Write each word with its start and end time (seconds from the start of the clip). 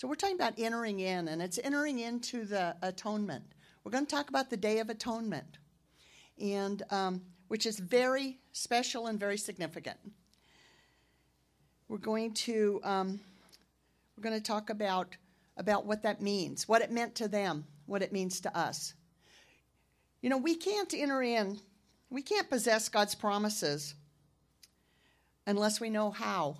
So 0.00 0.08
we're 0.08 0.14
talking 0.14 0.36
about 0.36 0.54
entering 0.56 1.00
in, 1.00 1.28
and 1.28 1.42
it's 1.42 1.58
entering 1.62 1.98
into 1.98 2.46
the 2.46 2.74
atonement. 2.80 3.44
We're 3.84 3.92
going 3.92 4.06
to 4.06 4.10
talk 4.10 4.30
about 4.30 4.48
the 4.48 4.56
Day 4.56 4.78
of 4.78 4.88
Atonement, 4.88 5.58
and 6.40 6.82
um, 6.88 7.20
which 7.48 7.66
is 7.66 7.78
very 7.78 8.38
special 8.52 9.08
and 9.08 9.20
very 9.20 9.36
significant. 9.36 9.98
We're 11.86 11.98
going 11.98 12.32
to 12.32 12.80
um, 12.82 13.20
we're 14.16 14.22
going 14.22 14.40
to 14.40 14.42
talk 14.42 14.70
about 14.70 15.18
about 15.58 15.84
what 15.84 16.02
that 16.04 16.22
means, 16.22 16.66
what 16.66 16.80
it 16.80 16.90
meant 16.90 17.14
to 17.16 17.28
them, 17.28 17.66
what 17.84 18.00
it 18.00 18.10
means 18.10 18.40
to 18.40 18.56
us. 18.56 18.94
You 20.22 20.30
know, 20.30 20.38
we 20.38 20.56
can't 20.56 20.94
enter 20.94 21.22
in, 21.22 21.60
we 22.08 22.22
can't 22.22 22.48
possess 22.48 22.88
God's 22.88 23.14
promises 23.14 23.94
unless 25.46 25.78
we 25.78 25.90
know 25.90 26.10
how 26.10 26.56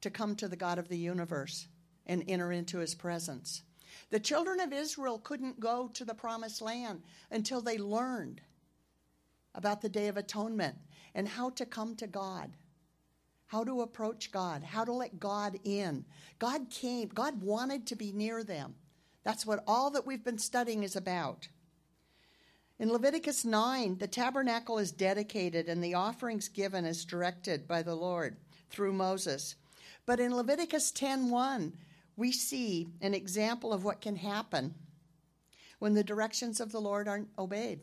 to 0.00 0.10
come 0.10 0.34
to 0.34 0.48
the 0.48 0.56
God 0.56 0.80
of 0.80 0.88
the 0.88 0.98
universe 0.98 1.68
and 2.06 2.24
enter 2.28 2.52
into 2.52 2.78
his 2.78 2.94
presence. 2.94 3.62
The 4.10 4.20
children 4.20 4.60
of 4.60 4.72
Israel 4.72 5.18
couldn't 5.18 5.60
go 5.60 5.88
to 5.94 6.04
the 6.04 6.14
promised 6.14 6.60
land 6.60 7.02
until 7.30 7.60
they 7.60 7.78
learned 7.78 8.40
about 9.54 9.80
the 9.80 9.88
Day 9.88 10.08
of 10.08 10.16
Atonement 10.16 10.76
and 11.14 11.28
how 11.28 11.50
to 11.50 11.66
come 11.66 11.94
to 11.96 12.06
God, 12.06 12.50
how 13.46 13.64
to 13.64 13.82
approach 13.82 14.32
God, 14.32 14.62
how 14.62 14.84
to 14.84 14.92
let 14.92 15.20
God 15.20 15.58
in. 15.64 16.04
God 16.38 16.70
came, 16.70 17.08
God 17.08 17.42
wanted 17.42 17.86
to 17.86 17.96
be 17.96 18.12
near 18.12 18.44
them. 18.44 18.74
That's 19.24 19.46
what 19.46 19.62
all 19.66 19.90
that 19.90 20.06
we've 20.06 20.24
been 20.24 20.38
studying 20.38 20.82
is 20.82 20.96
about. 20.96 21.48
In 22.78 22.90
Leviticus 22.90 23.44
9, 23.44 23.98
the 23.98 24.08
tabernacle 24.08 24.78
is 24.78 24.90
dedicated 24.90 25.68
and 25.68 25.84
the 25.84 25.94
offerings 25.94 26.48
given 26.48 26.84
is 26.84 27.04
directed 27.04 27.68
by 27.68 27.82
the 27.82 27.94
Lord 27.94 28.36
through 28.70 28.92
Moses. 28.92 29.54
But 30.04 30.18
in 30.18 30.34
Leviticus 30.34 30.90
10:1, 30.90 31.74
we 32.16 32.32
see 32.32 32.88
an 33.00 33.14
example 33.14 33.72
of 33.72 33.84
what 33.84 34.00
can 34.00 34.16
happen 34.16 34.74
when 35.78 35.94
the 35.94 36.04
directions 36.04 36.60
of 36.60 36.70
the 36.70 36.80
Lord 36.80 37.08
aren't 37.08 37.28
obeyed. 37.38 37.80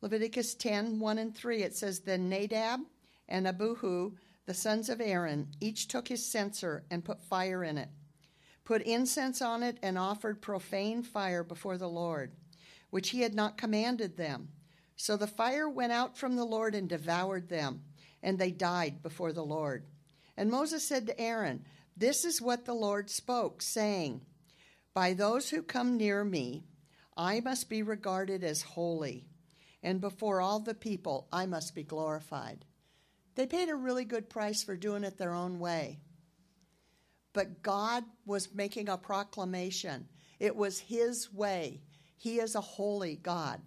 Leviticus 0.00 0.54
10 0.54 0.98
1 0.98 1.18
and 1.18 1.34
3, 1.34 1.62
it 1.62 1.74
says, 1.74 2.00
Then 2.00 2.28
Nadab 2.28 2.80
and 3.28 3.46
Abihu, 3.46 4.12
the 4.46 4.54
sons 4.54 4.88
of 4.88 5.00
Aaron, 5.00 5.48
each 5.60 5.88
took 5.88 6.08
his 6.08 6.24
censer 6.24 6.84
and 6.90 7.04
put 7.04 7.22
fire 7.22 7.62
in 7.64 7.78
it, 7.78 7.88
put 8.64 8.82
incense 8.82 9.40
on 9.40 9.62
it, 9.62 9.78
and 9.82 9.96
offered 9.96 10.42
profane 10.42 11.02
fire 11.02 11.44
before 11.44 11.78
the 11.78 11.88
Lord, 11.88 12.32
which 12.90 13.10
he 13.10 13.20
had 13.20 13.34
not 13.34 13.56
commanded 13.56 14.16
them. 14.16 14.48
So 14.96 15.16
the 15.16 15.26
fire 15.26 15.68
went 15.68 15.92
out 15.92 16.16
from 16.16 16.36
the 16.36 16.44
Lord 16.44 16.74
and 16.74 16.88
devoured 16.88 17.48
them, 17.48 17.82
and 18.22 18.38
they 18.38 18.50
died 18.50 19.02
before 19.02 19.32
the 19.32 19.44
Lord. 19.44 19.84
And 20.36 20.50
Moses 20.50 20.86
said 20.86 21.06
to 21.06 21.20
Aaron, 21.20 21.64
This 21.96 22.24
is 22.24 22.40
what 22.40 22.64
the 22.64 22.74
Lord 22.74 23.10
spoke, 23.10 23.62
saying, 23.62 24.22
By 24.94 25.12
those 25.12 25.50
who 25.50 25.62
come 25.62 25.96
near 25.96 26.24
me, 26.24 26.64
I 27.16 27.40
must 27.40 27.68
be 27.68 27.82
regarded 27.82 28.42
as 28.42 28.62
holy, 28.62 29.26
and 29.82 30.00
before 30.00 30.40
all 30.40 30.60
the 30.60 30.74
people, 30.74 31.28
I 31.32 31.46
must 31.46 31.74
be 31.74 31.82
glorified. 31.82 32.64
They 33.34 33.46
paid 33.46 33.68
a 33.68 33.76
really 33.76 34.04
good 34.04 34.30
price 34.30 34.62
for 34.62 34.76
doing 34.76 35.04
it 35.04 35.18
their 35.18 35.34
own 35.34 35.58
way. 35.58 36.00
But 37.32 37.62
God 37.62 38.04
was 38.26 38.54
making 38.54 38.88
a 38.88 38.96
proclamation. 38.96 40.08
It 40.38 40.56
was 40.56 40.78
His 40.78 41.32
way. 41.32 41.82
He 42.16 42.38
is 42.38 42.54
a 42.54 42.60
holy 42.60 43.16
God. 43.16 43.60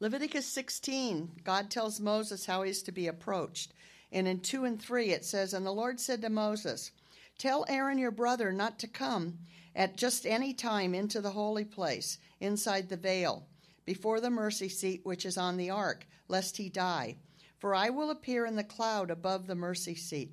Leviticus 0.00 0.46
16, 0.46 1.30
God 1.44 1.70
tells 1.70 2.00
Moses 2.00 2.46
how 2.46 2.62
he's 2.62 2.82
to 2.82 2.92
be 2.92 3.06
approached. 3.06 3.72
And 4.12 4.28
in 4.28 4.40
2 4.40 4.64
and 4.64 4.80
3, 4.80 5.10
it 5.10 5.24
says, 5.24 5.54
And 5.54 5.64
the 5.64 5.72
Lord 5.72 5.98
said 5.98 6.20
to 6.22 6.28
Moses, 6.28 6.92
Tell 7.38 7.64
Aaron 7.68 7.98
your 7.98 8.10
brother 8.10 8.52
not 8.52 8.78
to 8.80 8.86
come 8.86 9.38
at 9.74 9.96
just 9.96 10.26
any 10.26 10.52
time 10.52 10.94
into 10.94 11.20
the 11.20 11.30
holy 11.30 11.64
place, 11.64 12.18
inside 12.38 12.88
the 12.88 12.96
veil, 12.96 13.46
before 13.86 14.20
the 14.20 14.30
mercy 14.30 14.68
seat 14.68 15.00
which 15.04 15.24
is 15.24 15.38
on 15.38 15.56
the 15.56 15.70
ark, 15.70 16.06
lest 16.28 16.58
he 16.58 16.68
die. 16.68 17.16
For 17.58 17.74
I 17.74 17.90
will 17.90 18.10
appear 18.10 18.44
in 18.44 18.56
the 18.56 18.64
cloud 18.64 19.10
above 19.10 19.46
the 19.46 19.54
mercy 19.54 19.94
seat. 19.94 20.32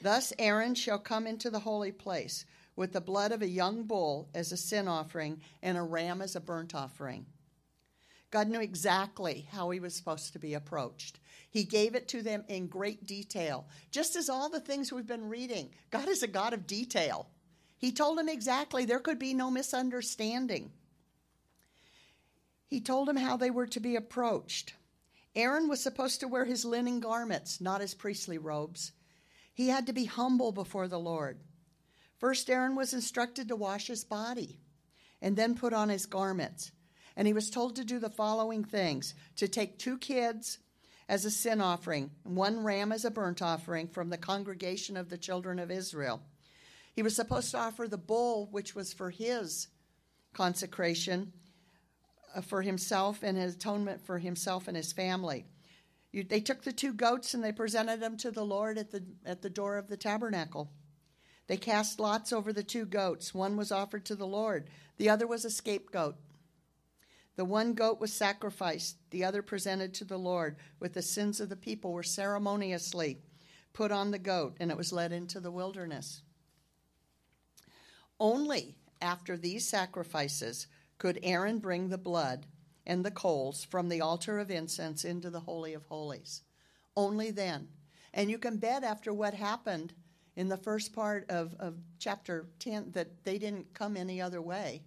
Thus 0.00 0.32
Aaron 0.38 0.74
shall 0.74 0.98
come 0.98 1.26
into 1.26 1.50
the 1.50 1.60
holy 1.60 1.90
place 1.90 2.44
with 2.76 2.92
the 2.92 3.00
blood 3.00 3.32
of 3.32 3.42
a 3.42 3.48
young 3.48 3.82
bull 3.82 4.28
as 4.32 4.52
a 4.52 4.56
sin 4.56 4.86
offering 4.86 5.40
and 5.62 5.76
a 5.76 5.82
ram 5.82 6.22
as 6.22 6.36
a 6.36 6.40
burnt 6.40 6.74
offering. 6.74 7.26
God 8.30 8.48
knew 8.48 8.60
exactly 8.60 9.48
how 9.50 9.70
he 9.70 9.80
was 9.80 9.94
supposed 9.94 10.32
to 10.32 10.38
be 10.38 10.54
approached. 10.54 11.18
He 11.50 11.64
gave 11.64 11.94
it 11.94 12.08
to 12.08 12.22
them 12.22 12.44
in 12.48 12.66
great 12.66 13.06
detail, 13.06 13.66
just 13.90 14.16
as 14.16 14.28
all 14.28 14.50
the 14.50 14.60
things 14.60 14.92
we've 14.92 15.06
been 15.06 15.28
reading. 15.28 15.70
God 15.90 16.08
is 16.08 16.22
a 16.22 16.28
God 16.28 16.52
of 16.52 16.66
detail. 16.66 17.28
He 17.78 17.92
told 17.92 18.18
them 18.18 18.28
exactly 18.28 18.84
there 18.84 18.98
could 18.98 19.18
be 19.18 19.32
no 19.32 19.50
misunderstanding. 19.50 20.72
He 22.66 22.80
told 22.80 23.08
them 23.08 23.16
how 23.16 23.38
they 23.38 23.50
were 23.50 23.66
to 23.68 23.80
be 23.80 23.96
approached. 23.96 24.74
Aaron 25.34 25.68
was 25.68 25.80
supposed 25.80 26.20
to 26.20 26.28
wear 26.28 26.44
his 26.44 26.64
linen 26.64 27.00
garments, 27.00 27.60
not 27.60 27.80
his 27.80 27.94
priestly 27.94 28.36
robes. 28.36 28.92
He 29.54 29.68
had 29.68 29.86
to 29.86 29.92
be 29.92 30.04
humble 30.04 30.52
before 30.52 30.86
the 30.86 30.98
Lord. 30.98 31.40
First, 32.18 32.50
Aaron 32.50 32.74
was 32.74 32.92
instructed 32.92 33.48
to 33.48 33.56
wash 33.56 33.86
his 33.86 34.04
body 34.04 34.58
and 35.22 35.36
then 35.36 35.54
put 35.54 35.72
on 35.72 35.88
his 35.88 36.06
garments. 36.06 36.72
And 37.18 37.26
he 37.26 37.32
was 37.32 37.50
told 37.50 37.74
to 37.76 37.84
do 37.84 37.98
the 37.98 38.08
following 38.08 38.62
things 38.62 39.12
to 39.36 39.48
take 39.48 39.76
two 39.76 39.98
kids 39.98 40.60
as 41.08 41.24
a 41.24 41.32
sin 41.32 41.60
offering, 41.60 42.12
one 42.22 42.62
ram 42.62 42.92
as 42.92 43.04
a 43.04 43.10
burnt 43.10 43.42
offering 43.42 43.88
from 43.88 44.08
the 44.08 44.16
congregation 44.16 44.96
of 44.96 45.10
the 45.10 45.18
children 45.18 45.58
of 45.58 45.68
Israel. 45.68 46.22
He 46.94 47.02
was 47.02 47.16
supposed 47.16 47.50
to 47.50 47.58
offer 47.58 47.88
the 47.88 47.98
bull, 47.98 48.46
which 48.52 48.76
was 48.76 48.92
for 48.92 49.10
his 49.10 49.66
consecration, 50.32 51.32
uh, 52.36 52.40
for 52.40 52.62
himself 52.62 53.24
and 53.24 53.36
his 53.36 53.56
atonement 53.56 54.00
for 54.06 54.18
himself 54.18 54.68
and 54.68 54.76
his 54.76 54.92
family. 54.92 55.44
You, 56.12 56.22
they 56.22 56.40
took 56.40 56.62
the 56.62 56.72
two 56.72 56.92
goats 56.92 57.34
and 57.34 57.42
they 57.42 57.52
presented 57.52 57.98
them 57.98 58.16
to 58.18 58.30
the 58.30 58.44
Lord 58.44 58.78
at 58.78 58.92
the, 58.92 59.02
at 59.26 59.42
the 59.42 59.50
door 59.50 59.76
of 59.76 59.88
the 59.88 59.96
tabernacle. 59.96 60.70
They 61.48 61.56
cast 61.56 61.98
lots 61.98 62.32
over 62.32 62.52
the 62.52 62.62
two 62.62 62.86
goats. 62.86 63.34
One 63.34 63.56
was 63.56 63.72
offered 63.72 64.04
to 64.04 64.14
the 64.14 64.26
Lord, 64.26 64.70
the 64.98 65.10
other 65.10 65.26
was 65.26 65.44
a 65.44 65.50
scapegoat. 65.50 66.14
The 67.38 67.44
one 67.44 67.74
goat 67.74 68.00
was 68.00 68.12
sacrificed, 68.12 68.96
the 69.10 69.22
other 69.22 69.42
presented 69.42 69.94
to 69.94 70.04
the 70.04 70.18
Lord, 70.18 70.56
with 70.80 70.94
the 70.94 71.02
sins 71.02 71.38
of 71.38 71.48
the 71.48 71.54
people 71.54 71.92
were 71.92 72.02
ceremoniously 72.02 73.18
put 73.72 73.92
on 73.92 74.10
the 74.10 74.18
goat, 74.18 74.56
and 74.58 74.72
it 74.72 74.76
was 74.76 74.92
led 74.92 75.12
into 75.12 75.38
the 75.38 75.52
wilderness. 75.52 76.22
Only 78.18 78.74
after 79.00 79.36
these 79.36 79.68
sacrifices 79.68 80.66
could 80.98 81.20
Aaron 81.22 81.60
bring 81.60 81.90
the 81.90 81.96
blood 81.96 82.46
and 82.84 83.04
the 83.04 83.12
coals 83.12 83.62
from 83.62 83.88
the 83.88 84.00
altar 84.00 84.40
of 84.40 84.50
incense 84.50 85.04
into 85.04 85.30
the 85.30 85.38
Holy 85.38 85.74
of 85.74 85.84
Holies. 85.84 86.42
Only 86.96 87.30
then. 87.30 87.68
And 88.12 88.28
you 88.28 88.38
can 88.38 88.56
bet 88.56 88.82
after 88.82 89.14
what 89.14 89.34
happened 89.34 89.92
in 90.34 90.48
the 90.48 90.56
first 90.56 90.92
part 90.92 91.30
of, 91.30 91.54
of 91.60 91.76
chapter 92.00 92.48
10 92.58 92.90
that 92.94 93.22
they 93.22 93.38
didn't 93.38 93.74
come 93.74 93.96
any 93.96 94.20
other 94.20 94.42
way. 94.42 94.82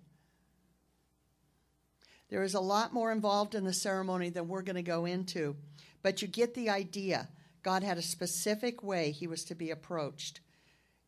There 2.32 2.44
is 2.44 2.56
a 2.56 2.62
lot 2.62 2.94
more 2.94 3.12
involved 3.12 3.56
in 3.56 3.66
the 3.66 3.74
ceremony 3.74 4.30
than 4.30 4.48
we're 4.48 4.62
going 4.62 4.78
to 4.78 4.82
go 4.82 5.06
into, 5.06 5.58
but 6.02 6.22
you 6.22 6.28
get 6.30 6.56
the 6.56 6.70
idea. 6.70 7.28
God 7.62 7.84
had 7.84 7.98
a 7.98 8.02
specific 8.02 8.82
way 8.82 9.12
he 9.12 9.28
was 9.28 9.44
to 9.46 9.54
be 9.54 9.70
approached. 9.70 10.40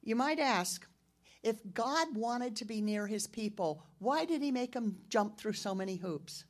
You 0.04 0.18
might 0.18 0.38
ask, 0.38 0.86
if 1.42 1.56
God 1.74 2.16
wanted 2.16 2.58
to 2.58 2.66
be 2.66 2.82
near 2.82 3.08
his 3.08 3.26
people, 3.26 3.86
why 4.00 4.26
did 4.26 4.42
he 4.42 4.52
make 4.52 4.74
them 4.74 4.98
jump 5.08 5.38
through 5.38 5.54
so 5.54 5.74
many 5.74 5.96
hoops? 5.96 6.44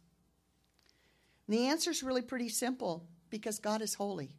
And 1.48 1.56
the 1.56 1.68
answer 1.68 1.92
is 1.92 2.02
really 2.02 2.24
pretty 2.24 2.50
simple 2.50 3.06
because 3.30 3.60
God 3.60 3.82
is 3.82 3.94
holy. 3.94 4.36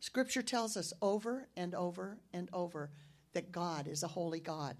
Scripture 0.00 0.42
tells 0.42 0.76
us 0.76 0.92
over 1.00 1.48
and 1.56 1.76
over 1.76 2.18
and 2.32 2.48
over 2.52 2.90
that 3.34 3.52
God 3.52 3.86
is 3.86 4.02
a 4.02 4.08
holy 4.08 4.40
God. 4.40 4.76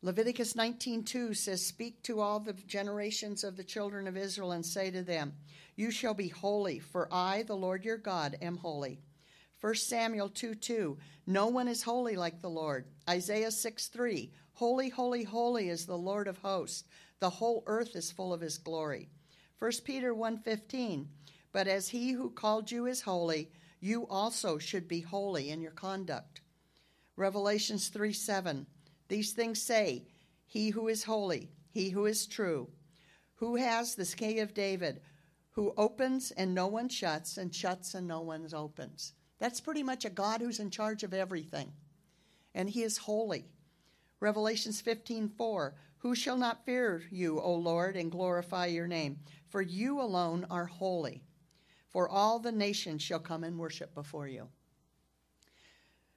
Leviticus 0.00 0.54
19:2 0.54 1.34
says, 1.34 1.66
"Speak 1.66 2.02
to 2.04 2.20
all 2.20 2.38
the 2.38 2.52
generations 2.52 3.42
of 3.42 3.56
the 3.56 3.64
children 3.64 4.06
of 4.06 4.16
Israel 4.16 4.52
and 4.52 4.64
say 4.64 4.90
to 4.92 5.02
them, 5.02 5.36
you 5.74 5.90
shall 5.90 6.14
be 6.14 6.28
holy, 6.28 6.78
for 6.78 7.12
I, 7.12 7.42
the 7.42 7.56
Lord 7.56 7.84
your 7.84 7.98
God, 7.98 8.38
am 8.40 8.58
holy." 8.58 9.00
1 9.60 9.74
Samuel 9.74 10.28
2 10.28 10.54
2, 10.54 10.98
no 11.26 11.48
one 11.48 11.66
is 11.66 11.82
holy 11.82 12.14
like 12.14 12.40
the 12.40 12.48
Lord. 12.48 12.86
Isaiah 13.08 13.50
6 13.50 13.88
3, 13.88 14.32
holy, 14.52 14.88
holy, 14.88 15.24
holy 15.24 15.68
is 15.68 15.86
the 15.86 15.98
Lord 15.98 16.28
of 16.28 16.38
hosts. 16.38 16.84
The 17.18 17.30
whole 17.30 17.64
earth 17.66 17.96
is 17.96 18.12
full 18.12 18.32
of 18.32 18.40
his 18.40 18.56
glory. 18.56 19.10
1 19.58 19.72
Peter 19.82 20.14
1 20.14 20.38
15, 20.38 21.08
but 21.50 21.66
as 21.66 21.88
he 21.88 22.12
who 22.12 22.30
called 22.30 22.70
you 22.70 22.86
is 22.86 23.00
holy, 23.00 23.50
you 23.80 24.06
also 24.06 24.58
should 24.58 24.86
be 24.86 25.00
holy 25.00 25.50
in 25.50 25.60
your 25.60 25.72
conduct. 25.72 26.40
Revelations 27.16 27.88
3 27.88 28.12
7, 28.12 28.66
these 29.08 29.32
things 29.32 29.60
say, 29.60 30.04
He 30.46 30.70
who 30.70 30.88
is 30.88 31.04
holy, 31.04 31.50
he 31.70 31.90
who 31.90 32.06
is 32.06 32.26
true, 32.26 32.68
who 33.36 33.56
has 33.56 33.94
the 33.94 34.06
key 34.06 34.40
of 34.40 34.54
David, 34.54 35.00
who 35.50 35.74
opens 35.76 36.30
and 36.32 36.54
no 36.54 36.66
one 36.66 36.88
shuts, 36.88 37.36
and 37.38 37.54
shuts 37.54 37.94
and 37.94 38.06
no 38.06 38.20
one 38.20 38.46
opens. 38.54 39.14
That's 39.38 39.60
pretty 39.60 39.82
much 39.82 40.04
a 40.04 40.10
God 40.10 40.40
who's 40.40 40.60
in 40.60 40.70
charge 40.70 41.02
of 41.04 41.14
everything. 41.14 41.72
and 42.54 42.70
he 42.70 42.82
is 42.82 42.98
holy. 42.98 43.44
Revelations 44.20 44.80
15:4 44.82 45.74
Who 45.98 46.14
shall 46.14 46.36
not 46.36 46.64
fear 46.64 47.04
you, 47.10 47.40
O 47.40 47.54
Lord, 47.54 47.96
and 47.96 48.10
glorify 48.10 48.66
your 48.66 48.86
name? 48.88 49.20
For 49.48 49.62
you 49.62 50.00
alone 50.00 50.46
are 50.50 50.66
holy. 50.66 51.22
For 51.88 52.08
all 52.08 52.38
the 52.38 52.52
nations 52.52 53.02
shall 53.02 53.20
come 53.20 53.44
and 53.44 53.58
worship 53.58 53.94
before 53.94 54.28
you. 54.28 54.48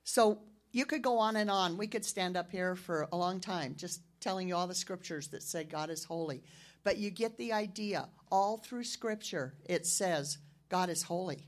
So 0.04 0.42
you 0.72 0.86
could 0.86 1.02
go 1.02 1.18
on 1.20 1.36
and 1.36 1.52
on. 1.52 1.78
We 1.78 1.88
could 1.88 2.06
stand 2.06 2.38
up 2.38 2.52
here 2.52 2.76
for 2.76 3.08
a 3.12 3.18
long 3.18 3.40
time 3.40 3.76
just 3.76 4.02
telling 4.20 4.48
you 4.48 4.56
all 4.56 4.68
the 4.68 4.76
scriptures 4.76 5.28
that 5.30 5.44
say 5.44 5.64
God 5.64 5.90
is 5.90 6.04
holy. 6.04 6.44
But 6.84 6.98
you 6.98 7.10
get 7.10 7.38
the 7.38 7.54
idea. 7.54 8.08
All 8.32 8.58
through 8.58 8.86
scripture, 8.86 9.54
it 9.66 9.86
says 9.86 10.38
God 10.70 10.90
is 10.90 11.04
holy. 11.04 11.48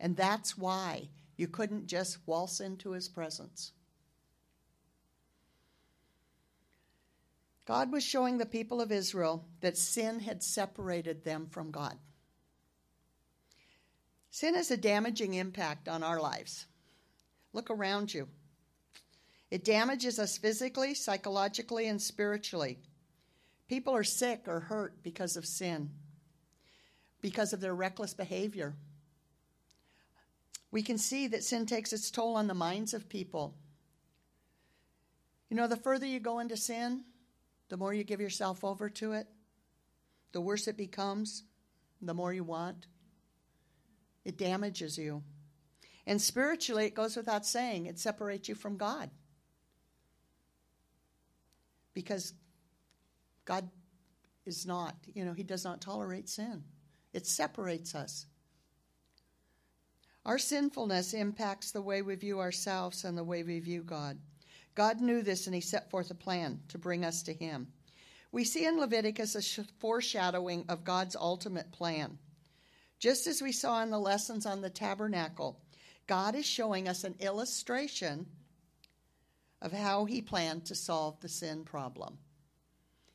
And 0.00 0.16
that's 0.16 0.56
why 0.56 1.08
you 1.36 1.48
couldn't 1.48 1.86
just 1.86 2.18
waltz 2.26 2.60
into 2.60 2.92
his 2.92 3.08
presence. 3.08 3.72
God 7.66 7.92
was 7.92 8.04
showing 8.04 8.38
the 8.38 8.46
people 8.46 8.80
of 8.80 8.92
Israel 8.92 9.44
that 9.60 9.76
sin 9.76 10.20
had 10.20 10.42
separated 10.42 11.24
them 11.24 11.48
from 11.50 11.70
God. 11.70 11.96
Sin 14.30 14.54
has 14.54 14.70
a 14.70 14.76
damaging 14.76 15.34
impact 15.34 15.88
on 15.88 16.02
our 16.02 16.20
lives. 16.20 16.66
Look 17.56 17.70
around 17.70 18.12
you. 18.12 18.28
It 19.50 19.64
damages 19.64 20.18
us 20.18 20.36
physically, 20.36 20.92
psychologically, 20.92 21.88
and 21.88 22.02
spiritually. 22.02 22.76
People 23.66 23.96
are 23.96 24.04
sick 24.04 24.42
or 24.46 24.60
hurt 24.60 25.02
because 25.02 25.38
of 25.38 25.46
sin, 25.46 25.88
because 27.22 27.54
of 27.54 27.62
their 27.62 27.74
reckless 27.74 28.12
behavior. 28.12 28.74
We 30.70 30.82
can 30.82 30.98
see 30.98 31.28
that 31.28 31.44
sin 31.44 31.64
takes 31.64 31.94
its 31.94 32.10
toll 32.10 32.36
on 32.36 32.46
the 32.46 32.52
minds 32.52 32.92
of 32.92 33.08
people. 33.08 33.54
You 35.48 35.56
know, 35.56 35.66
the 35.66 35.78
further 35.78 36.04
you 36.04 36.20
go 36.20 36.40
into 36.40 36.58
sin, 36.58 37.04
the 37.70 37.78
more 37.78 37.94
you 37.94 38.04
give 38.04 38.20
yourself 38.20 38.64
over 38.64 38.90
to 38.90 39.12
it, 39.12 39.28
the 40.32 40.42
worse 40.42 40.68
it 40.68 40.76
becomes, 40.76 41.42
the 42.02 42.12
more 42.12 42.34
you 42.34 42.44
want. 42.44 42.86
It 44.26 44.36
damages 44.36 44.98
you. 44.98 45.22
And 46.06 46.22
spiritually, 46.22 46.86
it 46.86 46.94
goes 46.94 47.16
without 47.16 47.44
saying, 47.44 47.86
it 47.86 47.98
separates 47.98 48.48
you 48.48 48.54
from 48.54 48.76
God. 48.76 49.10
Because 51.94 52.32
God 53.44 53.68
is 54.44 54.66
not, 54.66 54.94
you 55.14 55.24
know, 55.24 55.32
He 55.32 55.42
does 55.42 55.64
not 55.64 55.80
tolerate 55.80 56.28
sin, 56.28 56.62
it 57.12 57.26
separates 57.26 57.94
us. 57.94 58.26
Our 60.24 60.38
sinfulness 60.38 61.14
impacts 61.14 61.70
the 61.70 61.82
way 61.82 62.02
we 62.02 62.16
view 62.16 62.40
ourselves 62.40 63.04
and 63.04 63.16
the 63.16 63.24
way 63.24 63.44
we 63.44 63.60
view 63.60 63.82
God. 63.82 64.18
God 64.74 65.00
knew 65.00 65.22
this 65.22 65.46
and 65.46 65.54
He 65.54 65.60
set 65.60 65.90
forth 65.90 66.10
a 66.10 66.14
plan 66.14 66.60
to 66.68 66.78
bring 66.78 67.04
us 67.04 67.22
to 67.24 67.32
Him. 67.32 67.68
We 68.32 68.44
see 68.44 68.66
in 68.66 68.78
Leviticus 68.78 69.34
a 69.36 69.64
foreshadowing 69.78 70.64
of 70.68 70.84
God's 70.84 71.16
ultimate 71.16 71.72
plan. 71.72 72.18
Just 72.98 73.26
as 73.26 73.40
we 73.40 73.52
saw 73.52 73.82
in 73.82 73.90
the 73.90 73.98
lessons 74.00 74.46
on 74.46 74.60
the 74.60 74.70
tabernacle, 74.70 75.60
God 76.06 76.34
is 76.34 76.46
showing 76.46 76.88
us 76.88 77.04
an 77.04 77.16
illustration 77.20 78.26
of 79.60 79.72
how 79.72 80.04
he 80.04 80.22
planned 80.22 80.66
to 80.66 80.74
solve 80.74 81.20
the 81.20 81.28
sin 81.28 81.64
problem. 81.64 82.18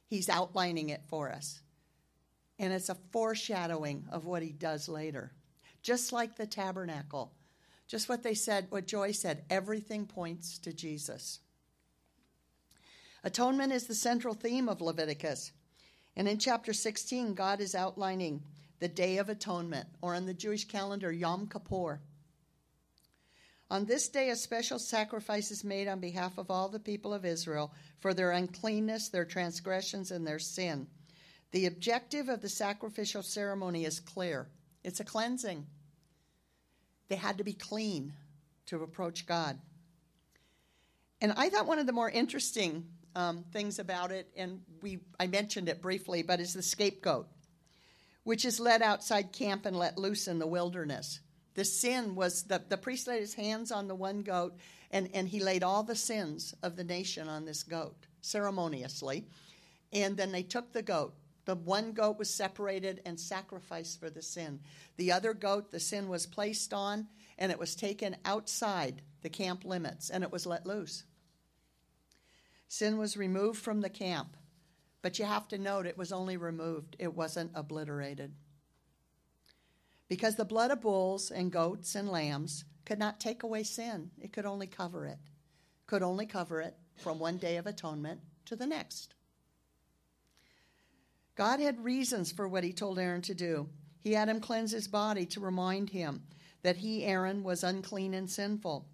He's 0.08 0.30
outlining 0.30 0.90
it 0.90 1.04
for 1.08 1.32
us. 1.32 1.62
And 2.60 2.74
it's 2.74 2.90
a 2.90 2.98
foreshadowing 3.12 4.06
of 4.12 4.26
what 4.26 4.44
he 4.44 4.52
does 4.52 4.90
later. 4.90 5.32
Just 5.82 6.12
like 6.12 6.36
the 6.36 6.46
tabernacle. 6.46 7.32
Just 7.88 8.10
what 8.10 8.24
they 8.24 8.34
said, 8.34 8.68
what 8.70 8.88
Joy 8.88 9.12
said, 9.12 9.44
everything 9.50 10.06
points 10.06 10.58
to 10.60 10.74
Jesus. 10.74 11.40
Atonement 13.24 13.72
is 13.72 13.88
the 13.88 13.96
central 13.96 14.34
theme 14.34 14.68
of 14.68 14.82
Leviticus. 14.82 15.52
And 16.16 16.28
in 16.28 16.38
chapter 16.38 16.74
16, 16.74 17.34
God 17.34 17.62
is 17.62 17.76
outlining 17.76 18.44
the 18.80 18.88
Day 18.88 19.18
of 19.18 19.30
Atonement, 19.30 19.88
or 20.02 20.16
on 20.16 20.26
the 20.26 20.34
Jewish 20.34 20.66
calendar, 20.66 21.12
Yom 21.12 21.48
Kippur. 21.48 22.02
On 23.72 23.86
this 23.86 24.10
day, 24.10 24.30
a 24.30 24.36
special 24.36 24.80
sacrifice 24.80 25.50
is 25.50 25.64
made 25.64 25.88
on 25.88 26.02
behalf 26.02 26.38
of 26.38 26.52
all 26.52 26.68
the 26.68 26.78
people 26.78 27.14
of 27.14 27.24
Israel 27.24 27.74
for 28.02 28.14
their 28.14 28.32
uncleanness, 28.32 29.08
their 29.08 29.24
transgressions, 29.24 30.12
and 30.12 30.28
their 30.28 30.40
sin. 30.40 30.88
The 31.52 31.68
objective 31.68 32.28
of 32.28 32.42
the 32.42 32.50
sacrificial 32.50 33.24
ceremony 33.24 33.86
is 33.86 34.02
clear 34.02 34.50
it's 34.84 35.00
a 35.00 35.06
cleansing. 35.06 35.68
They 37.08 37.16
had 37.16 37.38
to 37.38 37.46
be 37.46 37.54
clean 37.54 38.12
to 38.66 38.84
approach 38.84 39.26
God. 39.26 39.58
And 41.22 41.32
I 41.38 41.48
thought 41.48 41.66
one 41.66 41.80
of 41.80 41.86
the 41.86 41.94
more 41.94 42.10
interesting 42.10 42.88
um, 43.16 43.46
things 43.54 43.80
about 43.80 44.12
it, 44.12 44.30
and 44.36 44.60
we 44.82 45.00
I 45.18 45.28
mentioned 45.28 45.70
it 45.70 45.82
briefly, 45.82 46.24
but 46.24 46.42
is 46.42 46.54
the 46.54 46.62
scapegoat, 46.62 47.30
which 48.26 48.44
is 48.44 48.60
led 48.60 48.82
outside 48.82 49.32
camp 49.32 49.66
and 49.66 49.78
let 49.78 49.98
loose 49.98 50.28
in 50.28 50.40
the 50.40 50.48
wilderness. 50.48 51.22
The 51.54 51.66
sin 51.66 52.16
was 52.16 52.44
the, 52.44 52.62
the 52.68 52.78
priest 52.78 53.08
laid 53.08 53.20
his 53.20 53.34
hands 53.34 53.72
on 53.72 53.88
the 53.88 53.96
one 53.96 54.22
goat, 54.22 54.58
and, 54.90 55.10
and 55.14 55.28
he 55.28 55.42
laid 55.42 55.64
all 55.64 55.84
the 55.84 55.96
sins 55.96 56.54
of 56.64 56.76
the 56.76 56.84
nation 56.84 57.28
on 57.28 57.46
this 57.46 57.64
goat 57.64 58.08
ceremoniously. 58.22 59.26
And 59.92 60.16
then 60.16 60.32
they 60.32 60.44
took 60.44 60.72
the 60.72 60.82
goat. 60.82 61.14
The 61.46 61.56
one 61.56 61.92
goat 61.92 62.18
was 62.18 62.30
separated 62.30 63.02
and 63.06 63.20
sacrificed 63.20 64.00
for 64.00 64.10
the 64.10 64.22
sin. 64.22 64.60
The 64.98 65.12
other 65.12 65.34
goat, 65.34 65.72
the 65.72 65.80
sin 65.80 66.08
was 66.08 66.26
placed 66.26 66.74
on, 66.74 67.08
and 67.38 67.52
it 67.52 67.60
was 67.60 67.76
taken 67.76 68.16
outside 68.24 69.02
the 69.22 69.30
camp 69.30 69.66
limits, 69.66 70.10
and 70.10 70.24
it 70.24 70.32
was 70.32 70.46
let 70.46 70.66
loose. 70.66 71.04
Sin 72.68 72.98
was 72.98 73.18
removed 73.18 73.60
from 73.60 73.82
the 73.82 73.90
camp, 73.90 74.38
but 75.02 75.20
you 75.20 75.26
have 75.26 75.48
to 75.50 75.58
note 75.58 75.86
it 75.86 75.98
was 75.98 76.14
only 76.14 76.38
removed, 76.38 76.96
it 77.00 77.14
wasn't 77.14 77.52
obliterated 77.54 78.34
because 80.12 80.36
the 80.36 80.44
blood 80.44 80.72
of 80.72 80.82
bulls 80.82 81.32
and 81.32 81.54
goats 81.54 81.96
and 81.96 82.10
lambs 82.10 82.66
could 82.84 83.00
not 83.00 83.22
take 83.22 83.44
away 83.44 83.64
sin. 83.64 84.12
It 84.20 84.34
could 84.34 84.46
only 84.46 84.68
cover 84.68 85.06
it. 85.06 85.20
Could 85.88 86.04
only 86.04 86.26
cover 86.26 86.60
it 86.60 86.76
from 86.98 87.18
one 87.18 87.38
day 87.38 87.56
of 87.56 87.66
atonement 87.66 88.20
to 88.44 88.58
the 88.58 88.68
next. 88.68 89.16
God 91.38 91.62
had 91.62 91.86
reasons 91.86 92.30
for 92.30 92.46
what 92.46 92.66
he 92.66 92.74
told 92.74 93.00
Aaron 93.00 93.22
to 93.22 93.34
do. 93.34 93.70
He 94.02 94.12
had 94.12 94.28
him 94.28 94.42
cleanse 94.42 94.74
his 94.74 94.90
body 94.90 95.26
to 95.28 95.40
remind 95.40 95.92
him 95.92 96.24
that 96.62 96.76
he, 96.76 97.06
Aaron, 97.06 97.42
was 97.42 97.64
unclean 97.64 98.14
and 98.14 98.30
sinful. 98.30 98.90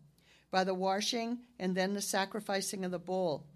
By 0.51 0.65
the 0.65 0.75
washing 0.75 1.39
and 1.57 1.75
then 1.75 1.95
the 1.95 2.01
sacrificing 2.01 2.85
of 2.85 2.91
the 2.91 2.99
bull, 2.99 3.47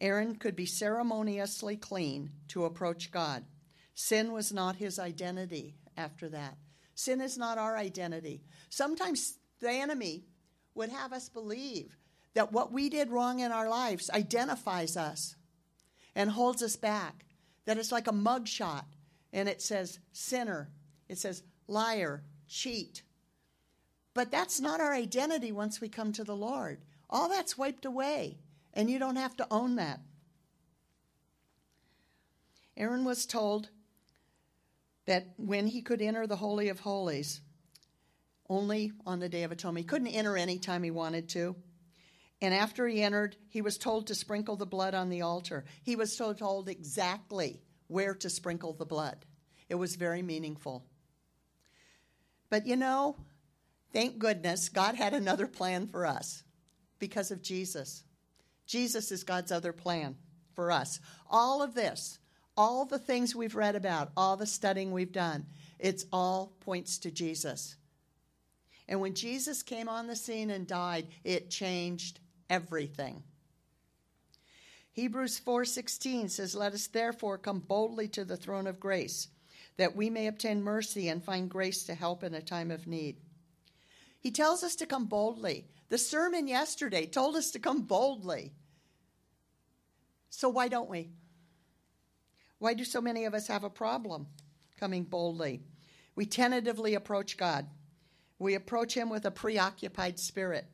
Aaron 0.00 0.36
could 0.36 0.54
be 0.54 0.66
ceremoniously 0.66 1.76
clean 1.76 2.30
to 2.46 2.64
approach 2.64 3.10
God. 3.10 3.44
Sin 3.96 4.32
was 4.32 4.52
not 4.52 4.76
his 4.76 5.00
identity 5.00 5.74
after 5.96 6.28
that. 6.28 6.56
Sin 6.98 7.20
is 7.20 7.38
not 7.38 7.58
our 7.58 7.76
identity. 7.76 8.42
Sometimes 8.70 9.38
the 9.60 9.70
enemy 9.70 10.24
would 10.74 10.88
have 10.88 11.12
us 11.12 11.28
believe 11.28 11.96
that 12.34 12.50
what 12.52 12.72
we 12.72 12.88
did 12.88 13.12
wrong 13.12 13.38
in 13.38 13.52
our 13.52 13.68
lives 13.68 14.10
identifies 14.10 14.96
us 14.96 15.36
and 16.16 16.28
holds 16.28 16.60
us 16.60 16.74
back. 16.74 17.24
That 17.66 17.78
it's 17.78 17.92
like 17.92 18.08
a 18.08 18.12
mugshot 18.12 18.82
and 19.32 19.48
it 19.48 19.62
says 19.62 20.00
sinner, 20.12 20.72
it 21.08 21.18
says 21.18 21.44
liar, 21.68 22.24
cheat. 22.48 23.04
But 24.12 24.32
that's 24.32 24.60
not 24.60 24.80
our 24.80 24.92
identity 24.92 25.52
once 25.52 25.80
we 25.80 25.88
come 25.88 26.12
to 26.14 26.24
the 26.24 26.34
Lord. 26.34 26.80
All 27.08 27.28
that's 27.28 27.56
wiped 27.56 27.84
away, 27.84 28.38
and 28.74 28.90
you 28.90 28.98
don't 28.98 29.14
have 29.14 29.36
to 29.36 29.46
own 29.52 29.76
that. 29.76 30.00
Aaron 32.76 33.04
was 33.04 33.24
told 33.24 33.68
that 35.08 35.26
when 35.38 35.66
he 35.66 35.80
could 35.80 36.02
enter 36.02 36.26
the 36.26 36.36
Holy 36.36 36.68
of 36.68 36.80
Holies, 36.80 37.40
only 38.50 38.92
on 39.06 39.20
the 39.20 39.28
Day 39.28 39.42
of 39.42 39.52
Atonement. 39.52 39.84
He 39.84 39.88
couldn't 39.88 40.08
enter 40.08 40.36
any 40.36 40.58
time 40.58 40.82
he 40.82 40.90
wanted 40.90 41.30
to. 41.30 41.56
And 42.42 42.52
after 42.52 42.86
he 42.86 43.02
entered, 43.02 43.34
he 43.48 43.62
was 43.62 43.78
told 43.78 44.06
to 44.06 44.14
sprinkle 44.14 44.56
the 44.56 44.66
blood 44.66 44.94
on 44.94 45.08
the 45.08 45.22
altar. 45.22 45.64
He 45.82 45.96
was 45.96 46.14
told 46.14 46.68
exactly 46.68 47.62
where 47.86 48.14
to 48.16 48.28
sprinkle 48.28 48.74
the 48.74 48.84
blood. 48.84 49.24
It 49.70 49.76
was 49.76 49.96
very 49.96 50.20
meaningful. 50.20 50.84
But 52.50 52.66
you 52.66 52.76
know, 52.76 53.16
thank 53.94 54.18
goodness 54.18 54.68
God 54.68 54.94
had 54.94 55.14
another 55.14 55.46
plan 55.46 55.86
for 55.86 56.04
us 56.04 56.42
because 56.98 57.30
of 57.30 57.42
Jesus. 57.42 58.04
Jesus 58.66 59.10
is 59.10 59.24
God's 59.24 59.52
other 59.52 59.72
plan 59.72 60.16
for 60.54 60.70
us. 60.70 61.00
All 61.30 61.62
of 61.62 61.74
this 61.74 62.18
all 62.58 62.84
the 62.84 62.98
things 62.98 63.36
we've 63.36 63.54
read 63.54 63.76
about, 63.76 64.10
all 64.16 64.36
the 64.36 64.44
studying 64.44 64.90
we've 64.90 65.12
done, 65.12 65.46
it's 65.78 66.04
all 66.12 66.56
points 66.60 66.98
to 66.98 67.10
Jesus. 67.10 67.76
And 68.88 69.00
when 69.00 69.14
Jesus 69.14 69.62
came 69.62 69.88
on 69.88 70.08
the 70.08 70.16
scene 70.16 70.50
and 70.50 70.66
died, 70.66 71.06
it 71.22 71.50
changed 71.50 72.18
everything. 72.50 73.22
Hebrews 74.90 75.38
4:16 75.38 76.28
says, 76.28 76.56
"Let 76.56 76.72
us 76.72 76.88
therefore 76.88 77.38
come 77.38 77.60
boldly 77.60 78.08
to 78.08 78.24
the 78.24 78.36
throne 78.36 78.66
of 78.66 78.80
grace, 78.80 79.28
that 79.76 79.94
we 79.94 80.10
may 80.10 80.26
obtain 80.26 80.60
mercy 80.60 81.08
and 81.08 81.22
find 81.22 81.48
grace 81.48 81.84
to 81.84 81.94
help 81.94 82.24
in 82.24 82.34
a 82.34 82.42
time 82.42 82.72
of 82.72 82.88
need." 82.88 83.20
He 84.18 84.32
tells 84.32 84.64
us 84.64 84.74
to 84.76 84.86
come 84.86 85.06
boldly. 85.06 85.68
The 85.90 85.98
sermon 85.98 86.48
yesterday 86.48 87.06
told 87.06 87.36
us 87.36 87.52
to 87.52 87.60
come 87.60 87.82
boldly. 87.82 88.52
So 90.30 90.48
why 90.48 90.66
don't 90.66 90.90
we? 90.90 91.12
Why 92.58 92.74
do 92.74 92.84
so 92.84 93.00
many 93.00 93.24
of 93.24 93.34
us 93.34 93.46
have 93.48 93.64
a 93.64 93.70
problem 93.70 94.26
coming 94.78 95.04
boldly? 95.04 95.62
We 96.16 96.26
tentatively 96.26 96.94
approach 96.94 97.36
God. 97.36 97.66
We 98.38 98.54
approach 98.54 98.94
Him 98.94 99.10
with 99.10 99.24
a 99.24 99.30
preoccupied 99.30 100.18
spirit 100.18 100.66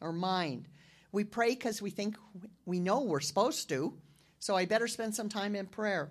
or 0.00 0.12
mind. 0.12 0.68
We 1.12 1.24
pray 1.24 1.50
because 1.50 1.80
we 1.80 1.90
think 1.90 2.16
we 2.64 2.80
know 2.80 3.00
we're 3.00 3.20
supposed 3.20 3.68
to, 3.70 3.94
so 4.38 4.56
I 4.56 4.66
better 4.66 4.88
spend 4.88 5.14
some 5.14 5.28
time 5.28 5.54
in 5.54 5.66
prayer. 5.66 6.10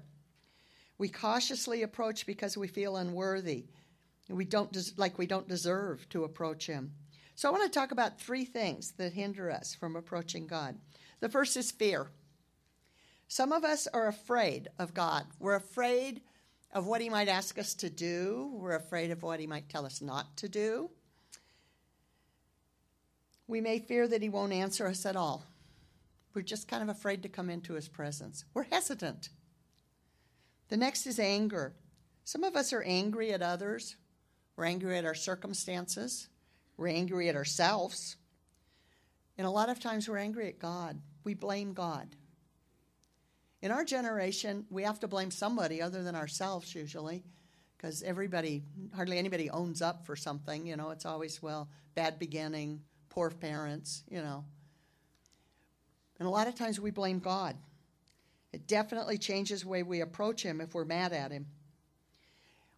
We 0.97 1.09
cautiously 1.09 1.83
approach 1.83 2.25
because 2.25 2.57
we 2.57 2.67
feel 2.67 2.97
unworthy. 2.97 3.65
We 4.29 4.45
don't 4.45 4.71
des- 4.71 4.95
like 4.97 5.17
we 5.17 5.27
don't 5.27 5.47
deserve 5.47 6.07
to 6.09 6.23
approach 6.23 6.65
Him. 6.65 6.93
So 7.35 7.47
I 7.47 7.51
want 7.51 7.71
to 7.71 7.79
talk 7.79 7.91
about 7.91 8.19
three 8.19 8.45
things 8.45 8.93
that 8.93 9.13
hinder 9.13 9.51
us 9.51 9.75
from 9.75 9.95
approaching 9.95 10.47
God. 10.47 10.75
The 11.19 11.29
first 11.29 11.55
is 11.55 11.71
fear. 11.71 12.07
Some 13.27 13.51
of 13.51 13.63
us 13.63 13.87
are 13.87 14.07
afraid 14.07 14.69
of 14.79 14.93
God. 14.93 15.25
We're 15.39 15.55
afraid 15.55 16.21
of 16.71 16.85
what 16.85 17.01
He 17.01 17.09
might 17.09 17.27
ask 17.27 17.57
us 17.57 17.73
to 17.75 17.89
do, 17.89 18.51
we're 18.53 18.75
afraid 18.75 19.11
of 19.11 19.23
what 19.23 19.39
He 19.39 19.47
might 19.47 19.69
tell 19.69 19.85
us 19.85 20.01
not 20.01 20.37
to 20.37 20.49
do. 20.49 20.89
We 23.47 23.61
may 23.61 23.79
fear 23.79 24.07
that 24.07 24.21
He 24.21 24.29
won't 24.29 24.53
answer 24.53 24.87
us 24.87 25.05
at 25.05 25.15
all. 25.15 25.45
We're 26.33 26.41
just 26.41 26.67
kind 26.67 26.83
of 26.83 26.89
afraid 26.89 27.23
to 27.23 27.29
come 27.29 27.49
into 27.49 27.73
His 27.73 27.87
presence. 27.87 28.45
We're 28.53 28.63
hesitant. 28.63 29.29
The 30.69 30.77
next 30.77 31.07
is 31.07 31.19
anger. 31.19 31.73
Some 32.25 32.43
of 32.43 32.55
us 32.57 32.73
are 32.73 32.83
angry 32.83 33.31
at 33.31 33.41
others, 33.41 33.95
we're 34.57 34.65
angry 34.65 34.97
at 34.97 35.05
our 35.05 35.15
circumstances, 35.15 36.27
we're 36.75 36.89
angry 36.89 37.29
at 37.29 37.35
ourselves. 37.35 38.17
And 39.37 39.47
a 39.47 39.51
lot 39.51 39.69
of 39.69 39.79
times 39.79 40.09
we're 40.09 40.17
angry 40.17 40.47
at 40.47 40.59
God. 40.59 40.99
We 41.23 41.35
blame 41.35 41.73
God. 41.73 42.07
In 43.67 43.73
our 43.73 43.83
generation, 43.83 44.65
we 44.69 44.83
have 44.83 45.01
to 45.01 45.09
blame 45.09 45.29
somebody 45.29 45.81
other 45.81 46.01
than 46.01 46.15
ourselves 46.15 46.73
usually, 46.73 47.25
because 47.75 48.01
everybody, 48.01 48.63
hardly 48.95 49.17
anybody 49.17 49.49
owns 49.49 49.81
up 49.81 50.05
for 50.05 50.15
something. 50.15 50.65
You 50.65 50.77
know, 50.77 50.91
it's 50.91 51.05
always, 51.05 51.43
well, 51.43 51.67
bad 51.93 52.17
beginning, 52.17 52.79
poor 53.09 53.29
parents, 53.29 54.05
you 54.09 54.21
know. 54.21 54.45
And 56.17 56.29
a 56.29 56.31
lot 56.31 56.47
of 56.47 56.55
times 56.55 56.79
we 56.79 56.91
blame 56.91 57.19
God. 57.19 57.57
It 58.53 58.67
definitely 58.67 59.17
changes 59.17 59.63
the 59.63 59.67
way 59.67 59.83
we 59.83 59.99
approach 59.99 60.43
Him 60.43 60.61
if 60.61 60.73
we're 60.73 60.85
mad 60.85 61.11
at 61.11 61.31
Him, 61.31 61.47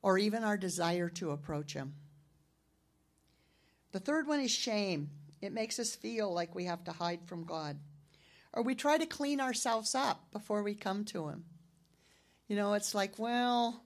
or 0.01 0.17
even 0.17 0.43
our 0.43 0.57
desire 0.57 1.09
to 1.09 1.29
approach 1.29 1.73
Him. 1.73 1.93
The 3.91 3.99
third 3.99 4.25
one 4.25 4.39
is 4.39 4.49
shame. 4.49 5.11
It 5.39 5.53
makes 5.53 5.77
us 5.77 5.93
feel 5.93 6.33
like 6.33 6.55
we 6.55 6.65
have 6.65 6.83
to 6.85 6.91
hide 6.91 7.27
from 7.27 7.43
God 7.43 7.77
or 8.53 8.63
we 8.63 8.75
try 8.75 8.97
to 8.97 9.05
clean 9.05 9.39
ourselves 9.39 9.95
up 9.95 10.31
before 10.31 10.63
we 10.63 10.75
come 10.75 11.05
to 11.05 11.27
Him. 11.27 11.45
You 12.47 12.55
know, 12.55 12.73
it's 12.73 12.95
like, 12.95 13.19
well, 13.19 13.83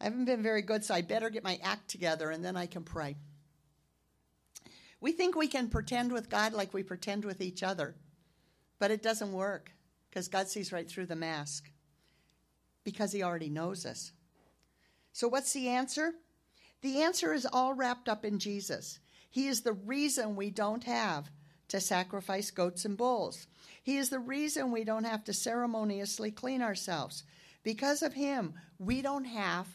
I 0.00 0.04
haven't 0.04 0.24
been 0.24 0.42
very 0.42 0.62
good, 0.62 0.84
so 0.84 0.94
I 0.94 1.02
better 1.02 1.30
get 1.30 1.44
my 1.44 1.58
act 1.62 1.88
together 1.88 2.30
and 2.30 2.44
then 2.44 2.56
I 2.56 2.66
can 2.66 2.82
pray. 2.82 3.16
We 5.00 5.12
think 5.12 5.36
we 5.36 5.48
can 5.48 5.68
pretend 5.68 6.12
with 6.12 6.30
God 6.30 6.52
like 6.52 6.74
we 6.74 6.82
pretend 6.82 7.24
with 7.24 7.40
each 7.40 7.62
other, 7.62 7.94
but 8.78 8.90
it 8.90 9.02
doesn't 9.02 9.32
work 9.32 9.70
because 10.08 10.28
God 10.28 10.48
sees 10.48 10.72
right 10.72 10.88
through 10.88 11.06
the 11.06 11.16
mask 11.16 11.70
because 12.84 13.12
He 13.12 13.22
already 13.22 13.50
knows 13.50 13.84
us. 13.86 14.12
So, 15.12 15.28
what's 15.28 15.52
the 15.52 15.68
answer? 15.68 16.12
The 16.80 17.02
answer 17.02 17.34
is 17.34 17.46
all 17.52 17.74
wrapped 17.74 18.08
up 18.08 18.24
in 18.24 18.38
Jesus. 18.38 18.98
He 19.30 19.46
is 19.46 19.60
the 19.60 19.72
reason 19.72 20.36
we 20.36 20.50
don't 20.50 20.84
have 20.84 21.30
to 21.68 21.80
sacrifice 21.80 22.50
goats 22.50 22.84
and 22.84 22.96
bulls. 22.96 23.46
He 23.82 23.96
is 23.96 24.10
the 24.10 24.18
reason 24.18 24.70
we 24.70 24.84
don't 24.84 25.04
have 25.04 25.24
to 25.24 25.32
ceremoniously 25.32 26.30
clean 26.30 26.62
ourselves. 26.62 27.24
Because 27.62 28.02
of 28.02 28.14
Him, 28.14 28.54
we 28.78 29.02
don't 29.02 29.24
have 29.24 29.66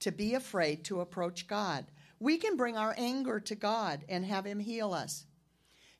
to 0.00 0.12
be 0.12 0.34
afraid 0.34 0.84
to 0.84 1.00
approach 1.00 1.46
God. 1.46 1.86
We 2.18 2.36
can 2.36 2.56
bring 2.56 2.76
our 2.76 2.94
anger 2.96 3.40
to 3.40 3.54
God 3.54 4.04
and 4.08 4.24
have 4.24 4.44
Him 4.44 4.60
heal 4.60 4.92
us. 4.92 5.24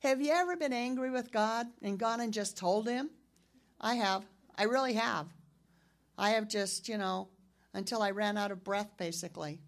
Have 0.00 0.20
you 0.20 0.32
ever 0.32 0.56
been 0.56 0.72
angry 0.72 1.10
with 1.10 1.32
God 1.32 1.66
and 1.82 1.98
gone 1.98 2.20
and 2.20 2.32
just 2.32 2.56
told 2.56 2.88
Him? 2.88 3.10
I 3.80 3.96
have. 3.96 4.24
I 4.56 4.64
really 4.64 4.94
have. 4.94 5.26
I 6.16 6.30
have 6.30 6.48
just, 6.48 6.88
you 6.88 6.98
know, 6.98 7.28
until 7.72 8.02
I 8.02 8.10
ran 8.10 8.36
out 8.36 8.50
of 8.50 8.64
breath, 8.64 8.90
basically. 8.98 9.60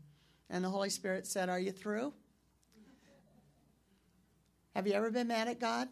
And 0.51 0.65
the 0.65 0.71
Holy 0.71 0.91
Spirit 0.91 1.27
said, 1.27 1.49
Are 1.49 1.59
you 1.59 1.73
through? 1.73 2.13
Have 4.75 4.87
you 4.87 4.95
ever 4.95 5.11
been 5.11 5.29
mad 5.29 5.49
at 5.49 5.61
God? 5.61 5.89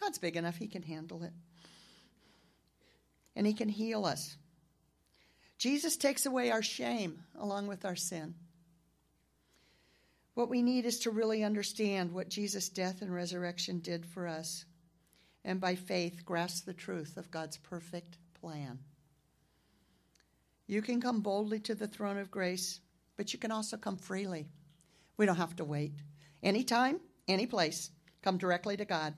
God's 0.00 0.18
big 0.18 0.36
enough, 0.36 0.56
He 0.56 0.66
can 0.66 0.82
handle 0.82 1.22
it. 1.22 1.32
And 3.36 3.46
He 3.46 3.52
can 3.52 3.68
heal 3.68 4.04
us. 4.04 4.36
Jesus 5.58 5.96
takes 5.96 6.26
away 6.26 6.50
our 6.50 6.62
shame 6.62 7.22
along 7.38 7.66
with 7.68 7.84
our 7.84 7.96
sin. 7.96 8.34
What 10.34 10.50
we 10.50 10.62
need 10.62 10.84
is 10.84 10.98
to 11.00 11.10
really 11.10 11.44
understand 11.44 12.12
what 12.12 12.28
Jesus' 12.28 12.68
death 12.68 13.02
and 13.02 13.14
resurrection 13.14 13.78
did 13.78 14.04
for 14.04 14.26
us, 14.26 14.64
and 15.44 15.60
by 15.60 15.76
faith 15.76 16.24
grasp 16.24 16.64
the 16.64 16.74
truth 16.74 17.16
of 17.16 17.30
God's 17.30 17.56
perfect 17.56 18.18
plan. 18.40 18.80
You 20.66 20.82
can 20.82 21.00
come 21.00 21.20
boldly 21.20 21.60
to 21.60 21.74
the 21.74 21.86
throne 21.86 22.18
of 22.18 22.30
grace, 22.30 22.80
but 23.16 23.32
you 23.32 23.38
can 23.38 23.52
also 23.52 23.76
come 23.76 23.96
freely. 23.96 24.48
We 25.16 25.26
don't 25.26 25.36
have 25.36 25.54
to 25.56 25.64
wait. 25.64 25.92
Anytime, 26.42 27.00
any 27.28 27.46
place, 27.46 27.90
come 28.22 28.38
directly 28.38 28.76
to 28.76 28.84
God. 28.84 29.14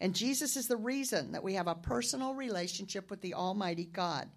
And 0.00 0.14
Jesus 0.14 0.56
is 0.56 0.68
the 0.68 0.76
reason 0.76 1.32
that 1.32 1.44
we 1.44 1.54
have 1.54 1.68
a 1.68 1.74
personal 1.74 2.34
relationship 2.34 3.10
with 3.10 3.20
the 3.20 3.34
Almighty 3.34 3.84
God. 3.84 4.28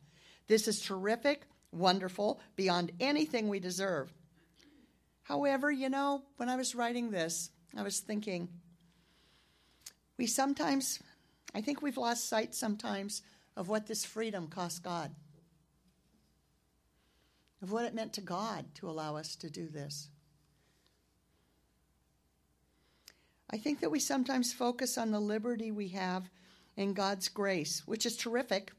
This 0.48 0.68
is 0.68 0.82
terrific, 0.82 1.42
wonderful, 1.72 2.40
beyond 2.56 2.92
anything 3.00 3.48
we 3.48 3.60
deserve. 3.60 4.14
However, 5.24 5.70
you 5.72 5.90
know, 5.90 6.24
when 6.38 6.48
I 6.48 6.56
was 6.56 6.76
writing 6.76 7.12
this, 7.12 7.50
I 7.76 7.84
was 7.84 8.00
thinking, 8.00 8.48
we 10.18 10.26
sometimes, 10.26 11.00
I 11.54 11.62
think 11.62 11.82
we've 11.82 11.98
lost 11.98 12.30
sight 12.30 12.56
sometimes 12.56 13.22
of 13.58 13.68
what 13.68 13.88
this 13.88 14.06
freedom 14.06 14.48
cost 14.48 14.84
God, 14.84 15.12
of 17.62 17.72
what 17.72 17.86
it 17.86 17.94
meant 17.94 18.14
to 18.14 18.22
God 18.22 18.66
to 18.76 18.90
allow 18.90 19.18
us 19.18 19.36
to 19.38 19.50
do 19.50 19.68
this. 19.68 20.10
I 23.50 23.58
think 23.58 23.80
that 23.80 23.92
we 23.92 24.00
sometimes 24.00 24.52
focus 24.52 24.98
on 24.98 25.12
the 25.12 25.20
liberty 25.20 25.72
we 25.72 25.90
have 25.90 26.30
in 26.76 26.94
God's 26.94 27.30
grace, 27.30 27.84
which 27.86 28.06
is 28.06 28.18
terrific, 28.18 28.72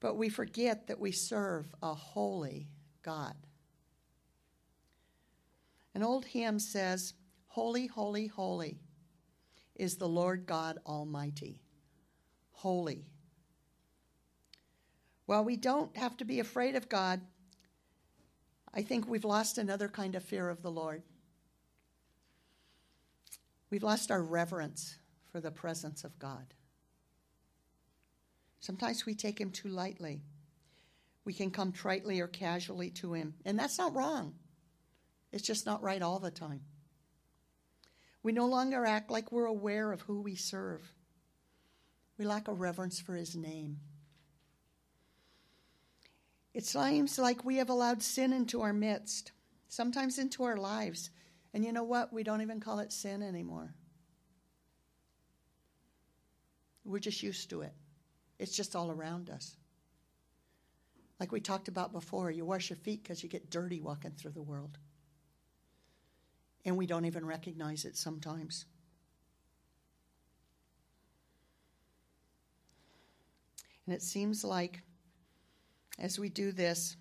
but 0.00 0.16
we 0.16 0.28
forget 0.28 0.86
that 0.86 0.98
we 0.98 1.12
serve 1.12 1.66
a 1.82 1.94
holy 1.94 2.68
God. 3.02 3.34
An 5.94 6.02
old 6.02 6.24
hymn 6.24 6.58
says, 6.58 7.14
Holy, 7.48 7.86
holy, 7.86 8.26
holy 8.26 8.80
is 9.76 9.96
the 9.96 10.08
Lord 10.08 10.46
God 10.46 10.78
Almighty. 10.86 11.60
Holy. 12.50 13.06
While 15.26 15.44
we 15.44 15.56
don't 15.56 15.96
have 15.96 16.16
to 16.16 16.24
be 16.24 16.40
afraid 16.40 16.74
of 16.74 16.88
God, 16.88 17.20
I 18.72 18.82
think 18.82 19.06
we've 19.06 19.24
lost 19.24 19.56
another 19.56 19.88
kind 19.88 20.16
of 20.16 20.24
fear 20.24 20.48
of 20.48 20.62
the 20.62 20.70
Lord. 20.70 21.02
We've 23.74 23.82
lost 23.82 24.12
our 24.12 24.22
reverence 24.22 24.98
for 25.32 25.40
the 25.40 25.50
presence 25.50 26.04
of 26.04 26.16
God. 26.20 26.54
Sometimes 28.60 29.04
we 29.04 29.16
take 29.16 29.40
Him 29.40 29.50
too 29.50 29.66
lightly. 29.66 30.22
We 31.24 31.32
can 31.32 31.50
come 31.50 31.72
tritely 31.72 32.20
or 32.20 32.28
casually 32.28 32.90
to 32.90 33.14
Him, 33.14 33.34
and 33.44 33.58
that's 33.58 33.76
not 33.76 33.92
wrong. 33.92 34.36
It's 35.32 35.42
just 35.42 35.66
not 35.66 35.82
right 35.82 36.00
all 36.00 36.20
the 36.20 36.30
time. 36.30 36.60
We 38.22 38.30
no 38.30 38.46
longer 38.46 38.86
act 38.86 39.10
like 39.10 39.32
we're 39.32 39.46
aware 39.46 39.90
of 39.90 40.02
who 40.02 40.20
we 40.20 40.36
serve. 40.36 40.92
We 42.16 42.24
lack 42.24 42.46
a 42.46 42.52
reverence 42.52 43.00
for 43.00 43.16
His 43.16 43.34
name. 43.34 43.80
It 46.54 46.64
seems 46.64 47.18
like 47.18 47.44
we 47.44 47.56
have 47.56 47.70
allowed 47.70 48.04
sin 48.04 48.32
into 48.32 48.60
our 48.60 48.72
midst, 48.72 49.32
sometimes 49.66 50.20
into 50.20 50.44
our 50.44 50.58
lives, 50.58 51.10
and 51.54 51.64
you 51.64 51.72
know 51.72 51.84
what? 51.84 52.12
We 52.12 52.24
don't 52.24 52.42
even 52.42 52.58
call 52.58 52.80
it 52.80 52.92
sin 52.92 53.22
anymore. 53.22 53.72
We're 56.84 56.98
just 56.98 57.22
used 57.22 57.48
to 57.50 57.62
it. 57.62 57.72
It's 58.40 58.54
just 58.54 58.74
all 58.74 58.90
around 58.90 59.30
us. 59.30 59.56
Like 61.20 61.30
we 61.30 61.40
talked 61.40 61.68
about 61.68 61.92
before, 61.92 62.32
you 62.32 62.44
wash 62.44 62.70
your 62.70 62.76
feet 62.76 63.04
because 63.04 63.22
you 63.22 63.28
get 63.28 63.50
dirty 63.50 63.80
walking 63.80 64.10
through 64.10 64.32
the 64.32 64.42
world. 64.42 64.78
And 66.64 66.76
we 66.76 66.86
don't 66.86 67.04
even 67.04 67.24
recognize 67.24 67.84
it 67.84 67.96
sometimes. 67.96 68.66
And 73.86 73.94
it 73.94 74.02
seems 74.02 74.42
like 74.42 74.82
as 76.00 76.18
we 76.18 76.28
do 76.28 76.50
this 76.50 76.96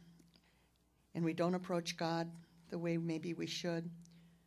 and 1.16 1.26
we 1.26 1.34
don't 1.34 1.56
approach 1.56 1.98
God 1.98 2.30
the 2.70 2.78
way 2.78 2.98
maybe 2.98 3.34
we 3.34 3.48
should, 3.48 3.90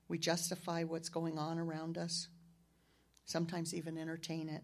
We 0.08 0.18
justify 0.18 0.84
what's 0.84 1.08
going 1.08 1.38
on 1.38 1.58
around 1.58 1.98
us, 1.98 2.28
sometimes 3.24 3.74
even 3.74 3.98
entertain 3.98 4.48
it. 4.48 4.62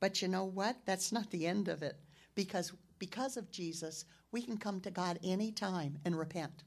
But 0.00 0.20
you 0.20 0.28
know 0.28 0.44
what? 0.44 0.76
That's 0.84 1.12
not 1.12 1.30
the 1.30 1.46
end 1.46 1.68
of 1.68 1.82
it 1.82 1.96
because 2.34 2.72
because 2.98 3.36
of 3.36 3.50
Jesus, 3.50 4.04
we 4.32 4.42
can 4.42 4.56
come 4.56 4.80
to 4.80 4.90
God 4.90 5.18
anytime 5.22 5.98
and 6.04 6.18
repent. 6.18 6.64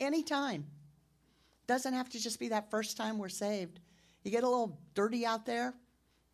Anytime. 0.00 0.66
Doesn't 1.66 1.94
have 1.94 2.08
to 2.10 2.20
just 2.20 2.40
be 2.40 2.48
that 2.48 2.70
first 2.70 2.96
time 2.96 3.18
we're 3.18 3.28
saved. 3.28 3.80
You 4.24 4.30
get 4.30 4.44
a 4.44 4.48
little 4.48 4.78
dirty 4.94 5.26
out 5.26 5.46
there, 5.46 5.74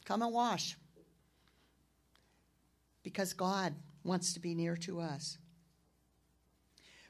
come 0.04 0.22
and 0.22 0.32
wash. 0.32 0.76
Because 3.02 3.32
God 3.32 3.74
wants 4.04 4.32
to 4.34 4.40
be 4.40 4.54
near 4.54 4.76
to 4.76 5.00
us. 5.00 5.38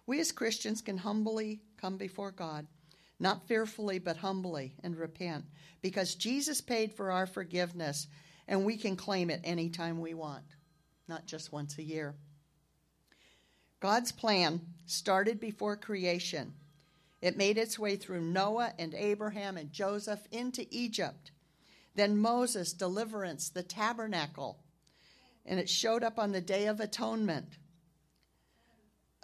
We 0.07 0.21
as 0.21 0.33
Christians 0.33 0.81
can 0.81 0.99
humbly 0.99 1.61
come 1.81 1.97
before 1.97 2.31
God, 2.31 2.67
not 3.21 3.47
fearfully, 3.49 3.99
but 3.99 4.19
humbly, 4.19 4.75
and 4.83 4.97
repent, 4.97 5.45
because 5.83 6.15
Jesus 6.15 6.61
paid 6.61 6.93
for 6.93 7.11
our 7.11 7.27
forgiveness, 7.27 8.07
and 8.47 8.65
we 8.65 8.77
can 8.77 8.97
claim 8.97 9.31
it 9.31 9.41
anytime 9.45 10.01
we 10.01 10.15
want, 10.15 10.45
not 11.09 11.27
just 11.27 11.53
once 11.53 11.79
a 11.79 11.83
year. 11.83 12.15
God's 13.81 14.13
plan 14.13 14.61
started 14.87 15.39
before 15.39 15.77
creation. 15.77 16.55
It 17.21 17.37
made 17.37 17.59
its 17.59 17.79
way 17.79 17.97
through 17.97 18.23
Noah 18.23 18.73
and 18.79 18.95
Abraham 18.95 19.57
and 19.57 19.73
Joseph 19.73 20.21
into 20.31 20.67
Egypt. 20.71 21.33
Then 21.95 22.17
Moses, 22.17 22.73
deliverance, 22.73 23.49
the 23.49 23.63
tabernacle, 23.63 24.59
and 25.45 25.59
it 25.59 25.69
showed 25.69 26.05
up 26.05 26.19
on 26.19 26.33
the 26.33 26.41
Day 26.41 26.67
of 26.67 26.79
Atonement. 26.79 27.57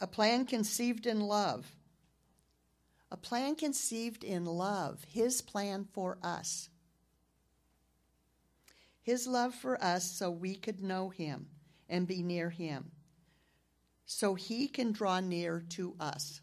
A 0.01 0.07
plan 0.07 0.45
conceived 0.45 1.07
in 1.07 1.21
love. 1.21 1.67
A 3.11 3.17
plan 3.17 3.55
conceived 3.55 4.25
in 4.25 4.45
love, 4.45 5.05
His 5.09 5.41
plan 5.41 5.87
for 5.93 6.19
us. 6.23 6.69
His 9.03 9.27
love 9.27 9.55
for 9.55 9.83
us 9.83 10.11
so 10.11 10.31
we 10.31 10.57
could 10.57 10.83
know 10.83 11.11
Him 11.11 11.47
and 11.89 12.07
be 12.07 12.23
near 12.23 12.51
Him, 12.51 12.91
so 14.07 14.35
He 14.35 14.67
can 14.67 14.93
draw 14.93 15.21
near 15.21 15.65
to 15.71 15.95
us. 16.01 16.41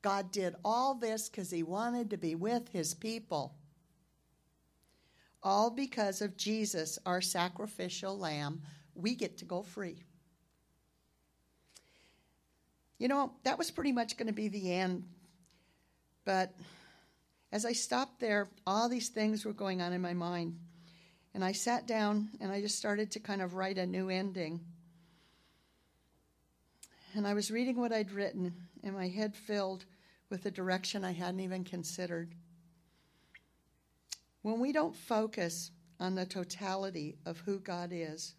God 0.00 0.30
did 0.30 0.54
all 0.64 0.94
this 0.94 1.28
because 1.28 1.50
He 1.50 1.62
wanted 1.62 2.10
to 2.10 2.16
be 2.16 2.34
with 2.34 2.68
His 2.68 2.94
people. 2.94 3.56
All 5.42 5.70
because 5.70 6.22
of 6.22 6.36
Jesus, 6.36 6.98
our 7.04 7.20
sacrificial 7.20 8.16
lamb, 8.16 8.62
we 8.94 9.14
get 9.14 9.38
to 9.38 9.44
go 9.44 9.62
free. 9.62 10.04
You 12.98 13.08
know, 13.08 13.32
that 13.44 13.58
was 13.58 13.70
pretty 13.70 13.92
much 13.92 14.16
going 14.16 14.26
to 14.26 14.32
be 14.32 14.48
the 14.48 14.72
end. 14.72 15.04
But 16.28 16.52
as 17.52 17.64
I 17.64 17.72
stopped 17.72 18.20
there, 18.20 18.50
all 18.66 18.90
these 18.90 19.08
things 19.08 19.46
were 19.46 19.54
going 19.54 19.80
on 19.80 19.94
in 19.94 20.02
my 20.02 20.12
mind. 20.12 20.58
And 21.32 21.42
I 21.42 21.52
sat 21.52 21.86
down 21.86 22.28
and 22.38 22.52
I 22.52 22.60
just 22.60 22.76
started 22.76 23.10
to 23.12 23.18
kind 23.18 23.40
of 23.40 23.54
write 23.54 23.78
a 23.78 23.86
new 23.86 24.10
ending. 24.10 24.60
And 27.14 27.26
I 27.26 27.32
was 27.32 27.50
reading 27.50 27.80
what 27.80 27.94
I'd 27.94 28.12
written, 28.12 28.52
and 28.84 28.94
my 28.94 29.08
head 29.08 29.34
filled 29.34 29.86
with 30.28 30.44
a 30.44 30.50
direction 30.50 31.02
I 31.02 31.12
hadn't 31.12 31.40
even 31.40 31.64
considered. 31.64 32.34
When 34.42 34.60
we 34.60 34.70
don't 34.70 34.94
focus 34.94 35.70
on 35.98 36.14
the 36.14 36.26
totality 36.26 37.16
of 37.24 37.38
who 37.38 37.58
God 37.58 37.88
is 37.90 38.34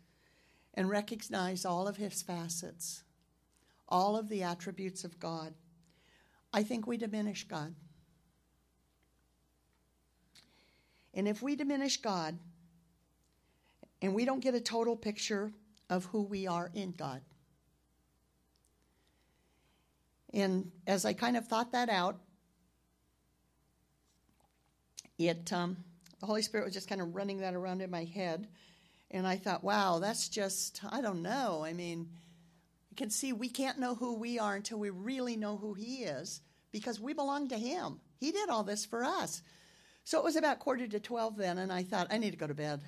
and 0.75 0.91
recognize 0.91 1.65
all 1.65 1.87
of 1.87 1.97
his 1.97 2.21
facets, 2.21 3.01
all 3.87 4.15
of 4.15 4.29
the 4.29 4.43
attributes 4.43 5.03
of 5.03 5.19
God, 5.19 5.55
I 6.53 6.63
think 6.63 6.87
we 6.87 6.97
diminish 6.97 7.47
God. 7.47 7.75
And 11.13 11.27
if 11.27 11.41
we 11.41 11.55
diminish 11.55 11.97
God 11.97 12.37
and 14.01 14.13
we 14.13 14.25
don't 14.25 14.39
get 14.39 14.55
a 14.55 14.61
total 14.61 14.95
picture 14.95 15.51
of 15.89 16.05
who 16.05 16.23
we 16.23 16.47
are 16.47 16.71
in 16.73 16.91
God, 16.91 17.21
and 20.33 20.71
as 20.85 21.05
I 21.05 21.13
kind 21.13 21.35
of 21.35 21.47
thought 21.47 21.71
that 21.71 21.89
out, 21.89 22.19
it 25.17 25.51
um, 25.51 25.77
the 26.19 26.25
Holy 26.25 26.41
Spirit 26.41 26.65
was 26.65 26.73
just 26.73 26.87
kind 26.87 27.01
of 27.01 27.15
running 27.15 27.39
that 27.39 27.55
around 27.55 27.81
in 27.81 27.89
my 27.89 28.03
head, 28.05 28.47
and 29.11 29.27
I 29.27 29.37
thought, 29.37 29.63
wow, 29.63 29.99
that's 29.99 30.29
just 30.29 30.81
I 30.89 31.01
don't 31.01 31.21
know. 31.21 31.63
I 31.65 31.73
mean, 31.73 32.09
can 32.99 33.09
see 33.09 33.33
we 33.33 33.49
can't 33.49 33.79
know 33.79 33.95
who 33.95 34.15
we 34.15 34.37
are 34.37 34.55
until 34.55 34.77
we 34.77 34.91
really 34.91 35.35
know 35.35 35.57
who 35.57 35.73
He 35.73 36.03
is, 36.03 36.41
because 36.71 36.99
we 36.99 37.13
belong 37.13 37.47
to 37.47 37.57
Him. 37.57 37.99
He 38.19 38.31
did 38.31 38.49
all 38.49 38.63
this 38.63 38.85
for 38.85 39.03
us. 39.03 39.41
So 40.03 40.19
it 40.19 40.23
was 40.23 40.35
about 40.35 40.59
quarter 40.59 40.85
to 40.85 40.99
twelve 40.99 41.37
then, 41.37 41.57
and 41.57 41.71
I 41.71 41.83
thought 41.83 42.07
I 42.11 42.17
need 42.17 42.31
to 42.31 42.37
go 42.37 42.47
to 42.47 42.53
bed. 42.53 42.81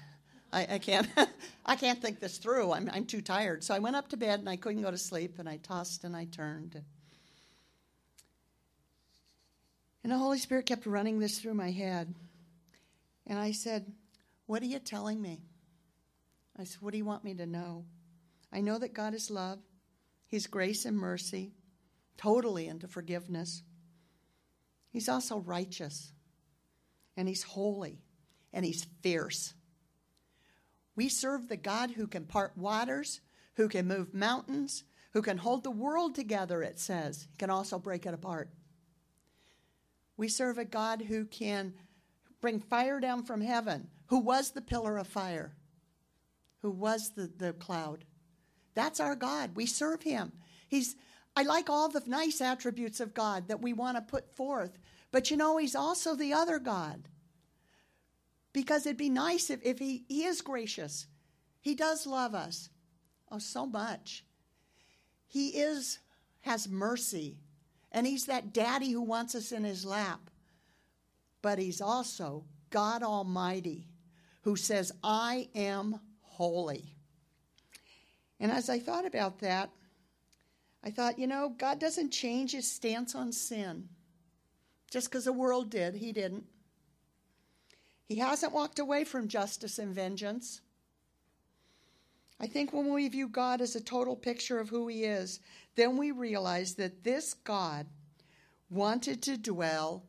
I, 0.53 0.67
I 0.71 0.77
can't 0.79 1.07
I 1.65 1.75
can't 1.77 2.01
think 2.01 2.19
this 2.19 2.37
through. 2.37 2.73
I'm 2.73 2.89
I'm 2.93 3.05
too 3.05 3.21
tired. 3.21 3.63
So 3.63 3.73
I 3.73 3.79
went 3.79 3.95
up 3.95 4.09
to 4.09 4.17
bed 4.17 4.39
and 4.39 4.49
I 4.49 4.57
couldn't 4.57 4.81
go 4.81 4.91
to 4.91 4.97
sleep, 4.97 5.39
and 5.39 5.47
I 5.47 5.57
tossed 5.57 6.03
and 6.03 6.15
I 6.15 6.25
turned. 6.25 6.81
And 10.03 10.11
the 10.11 10.17
Holy 10.17 10.39
Spirit 10.39 10.65
kept 10.65 10.85
running 10.85 11.19
this 11.19 11.39
through 11.39 11.53
my 11.53 11.71
head. 11.71 12.13
And 13.27 13.39
I 13.39 13.51
said, 13.51 13.93
What 14.45 14.61
are 14.61 14.65
you 14.65 14.79
telling 14.79 15.21
me? 15.21 15.39
I 16.57 16.65
said, 16.65 16.81
What 16.81 16.91
do 16.91 16.97
you 16.97 17.05
want 17.05 17.23
me 17.23 17.33
to 17.35 17.45
know? 17.45 17.85
I 18.51 18.59
know 18.59 18.77
that 18.77 18.93
God 18.93 19.13
is 19.13 19.31
love, 19.31 19.59
He's 20.31 20.47
grace 20.47 20.85
and 20.85 20.97
mercy, 20.97 21.51
totally 22.15 22.69
into 22.69 22.87
forgiveness. 22.87 23.63
He's 24.89 25.09
also 25.09 25.39
righteous, 25.39 26.13
and 27.17 27.27
He's 27.27 27.43
holy, 27.43 27.99
and 28.53 28.63
He's 28.63 28.87
fierce. 29.01 29.53
We 30.95 31.09
serve 31.09 31.49
the 31.49 31.57
God 31.57 31.91
who 31.91 32.07
can 32.07 32.23
part 32.23 32.57
waters, 32.57 33.19
who 33.55 33.67
can 33.67 33.89
move 33.89 34.13
mountains, 34.13 34.85
who 35.11 35.21
can 35.21 35.37
hold 35.37 35.65
the 35.65 35.69
world 35.69 36.15
together, 36.15 36.63
it 36.63 36.79
says. 36.79 37.27
He 37.29 37.35
can 37.35 37.49
also 37.49 37.77
break 37.77 38.05
it 38.05 38.13
apart. 38.13 38.49
We 40.15 40.29
serve 40.29 40.57
a 40.57 40.63
God 40.63 41.01
who 41.01 41.25
can 41.25 41.73
bring 42.39 42.61
fire 42.61 43.01
down 43.01 43.25
from 43.25 43.41
heaven, 43.41 43.89
who 44.05 44.19
was 44.19 44.51
the 44.51 44.61
pillar 44.61 44.97
of 44.97 45.07
fire, 45.07 45.57
who 46.61 46.71
was 46.71 47.11
the, 47.17 47.29
the 47.37 47.51
cloud. 47.51 48.05
That's 48.73 48.99
our 48.99 49.15
God. 49.15 49.55
We 49.55 49.65
serve 49.65 50.03
him. 50.03 50.31
He's 50.67 50.95
I 51.35 51.43
like 51.43 51.69
all 51.69 51.87
the 51.89 52.03
nice 52.05 52.41
attributes 52.41 52.99
of 52.99 53.13
God 53.13 53.47
that 53.47 53.61
we 53.61 53.71
want 53.71 53.95
to 53.95 54.01
put 54.01 54.35
forth, 54.35 54.77
but 55.11 55.31
you 55.31 55.37
know, 55.37 55.57
he's 55.57 55.75
also 55.75 56.15
the 56.15 56.33
other 56.33 56.59
God. 56.59 57.07
Because 58.53 58.85
it'd 58.85 58.97
be 58.97 59.09
nice 59.09 59.49
if, 59.49 59.61
if 59.63 59.79
he, 59.79 60.03
he 60.09 60.25
is 60.25 60.41
gracious. 60.41 61.07
He 61.61 61.73
does 61.73 62.05
love 62.05 62.35
us. 62.35 62.69
Oh, 63.31 63.39
so 63.39 63.65
much. 63.65 64.25
He 65.25 65.49
is 65.49 65.99
has 66.41 66.67
mercy. 66.67 67.37
And 67.93 68.05
he's 68.05 68.25
that 68.25 68.53
daddy 68.53 68.91
who 68.91 69.01
wants 69.01 69.35
us 69.35 69.51
in 69.51 69.63
his 69.63 69.85
lap. 69.85 70.29
But 71.41 71.59
he's 71.59 71.81
also 71.81 72.45
God 72.69 73.03
Almighty 73.03 73.87
who 74.41 74.55
says, 74.55 74.91
I 75.03 75.49
am 75.55 75.99
holy. 76.21 76.95
And 78.41 78.51
as 78.51 78.69
I 78.69 78.79
thought 78.79 79.05
about 79.05 79.39
that, 79.39 79.69
I 80.83 80.89
thought, 80.89 81.19
you 81.19 81.27
know, 81.27 81.53
God 81.55 81.79
doesn't 81.79 82.11
change 82.11 82.51
his 82.51 82.69
stance 82.69 83.13
on 83.13 83.31
sin. 83.31 83.87
Just 84.89 85.09
because 85.09 85.25
the 85.25 85.31
world 85.31 85.69
did, 85.69 85.95
he 85.95 86.11
didn't. 86.11 86.45
He 88.07 88.15
hasn't 88.15 88.51
walked 88.51 88.79
away 88.79 89.03
from 89.03 89.27
justice 89.29 89.77
and 89.77 89.93
vengeance. 89.93 90.59
I 92.39 92.47
think 92.47 92.73
when 92.73 92.91
we 92.91 93.07
view 93.07 93.29
God 93.29 93.61
as 93.61 93.75
a 93.75 93.79
total 93.79 94.15
picture 94.15 94.59
of 94.59 94.69
who 94.69 94.87
He 94.87 95.03
is, 95.03 95.39
then 95.75 95.95
we 95.95 96.11
realize 96.11 96.73
that 96.75 97.03
this 97.03 97.35
God 97.35 97.85
wanted 98.71 99.21
to 99.21 99.37
dwell 99.37 100.03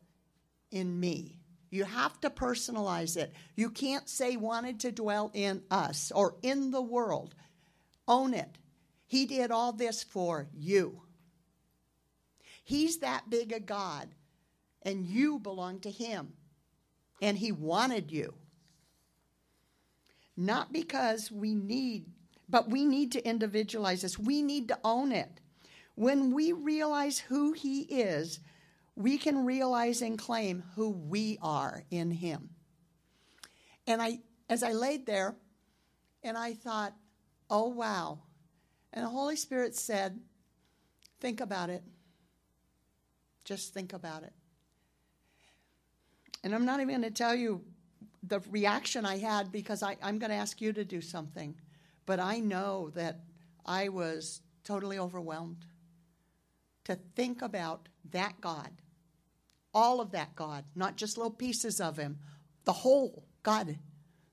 in 0.71 0.99
me. 0.99 1.37
You 1.69 1.85
have 1.85 2.19
to 2.21 2.31
personalize 2.31 3.15
it. 3.15 3.31
You 3.55 3.69
can't 3.69 4.09
say 4.09 4.35
wanted 4.35 4.79
to 4.81 4.91
dwell 4.91 5.29
in 5.33 5.61
us 5.69 6.11
or 6.13 6.35
in 6.41 6.71
the 6.71 6.81
world. 6.81 7.35
Own 8.07 8.33
it. 8.33 8.57
He 9.05 9.25
did 9.25 9.51
all 9.51 9.73
this 9.73 10.03
for 10.03 10.47
you. 10.53 11.01
He's 12.63 12.99
that 12.99 13.29
big 13.29 13.51
a 13.51 13.59
God, 13.59 14.09
and 14.81 15.05
you 15.05 15.39
belong 15.39 15.79
to 15.81 15.91
Him. 15.91 16.33
And 17.21 17.37
He 17.37 17.51
wanted 17.51 18.11
you. 18.11 18.33
Not 20.35 20.73
because 20.73 21.31
we 21.31 21.53
need 21.53 22.05
but 22.53 22.69
we 22.69 22.85
need 22.85 23.11
to 23.13 23.27
individualize 23.27 24.01
this. 24.03 24.19
We 24.19 24.43
need 24.43 24.67
to 24.67 24.77
own 24.83 25.11
it. 25.11 25.39
When 25.95 26.33
we 26.33 26.51
realize 26.51 27.17
who 27.17 27.53
He 27.53 27.81
is, 27.81 28.39
we 28.95 29.17
can 29.17 29.43
realize 29.43 30.03
and 30.03 30.19
claim 30.19 30.63
who 30.75 30.89
we 30.89 31.39
are 31.41 31.83
in 31.89 32.11
Him. 32.11 32.49
And 33.87 34.01
I, 34.01 34.19
as 34.49 34.61
I 34.61 34.73
laid 34.73 35.07
there, 35.07 35.35
and 36.21 36.37
I 36.37 36.53
thought, 36.53 36.93
oh 37.49 37.69
wow. 37.69 38.19
And 38.93 39.05
the 39.05 39.09
Holy 39.09 39.35
Spirit 39.35 39.75
said, 39.75 40.19
think 41.19 41.41
about 41.41 41.69
it. 41.69 41.83
Just 43.43 43.73
think 43.73 43.93
about 43.93 44.23
it. 44.23 44.33
And 46.43 46.53
I'm 46.53 46.65
not 46.65 46.79
even 46.79 46.89
going 46.89 47.01
to 47.01 47.11
tell 47.11 47.35
you 47.35 47.63
the 48.21 48.39
reaction 48.51 49.05
I 49.05 49.17
had 49.17 49.51
because 49.51 49.81
I, 49.83 49.97
I'm 50.01 50.19
going 50.19 50.29
to 50.29 50.35
ask 50.35 50.61
you 50.61 50.73
to 50.73 50.85
do 50.85 51.01
something. 51.01 51.55
But 52.05 52.19
I 52.19 52.39
know 52.39 52.91
that 52.95 53.21
I 53.65 53.89
was 53.89 54.41
totally 54.63 54.99
overwhelmed 54.99 55.65
to 56.85 56.97
think 57.15 57.41
about 57.41 57.87
that 58.11 58.39
God, 58.41 58.69
all 59.73 60.01
of 60.01 60.11
that 60.11 60.35
God, 60.35 60.65
not 60.75 60.97
just 60.97 61.17
little 61.17 61.31
pieces 61.31 61.79
of 61.79 61.97
Him, 61.97 62.19
the 62.65 62.73
whole 62.73 63.23
God 63.41 63.77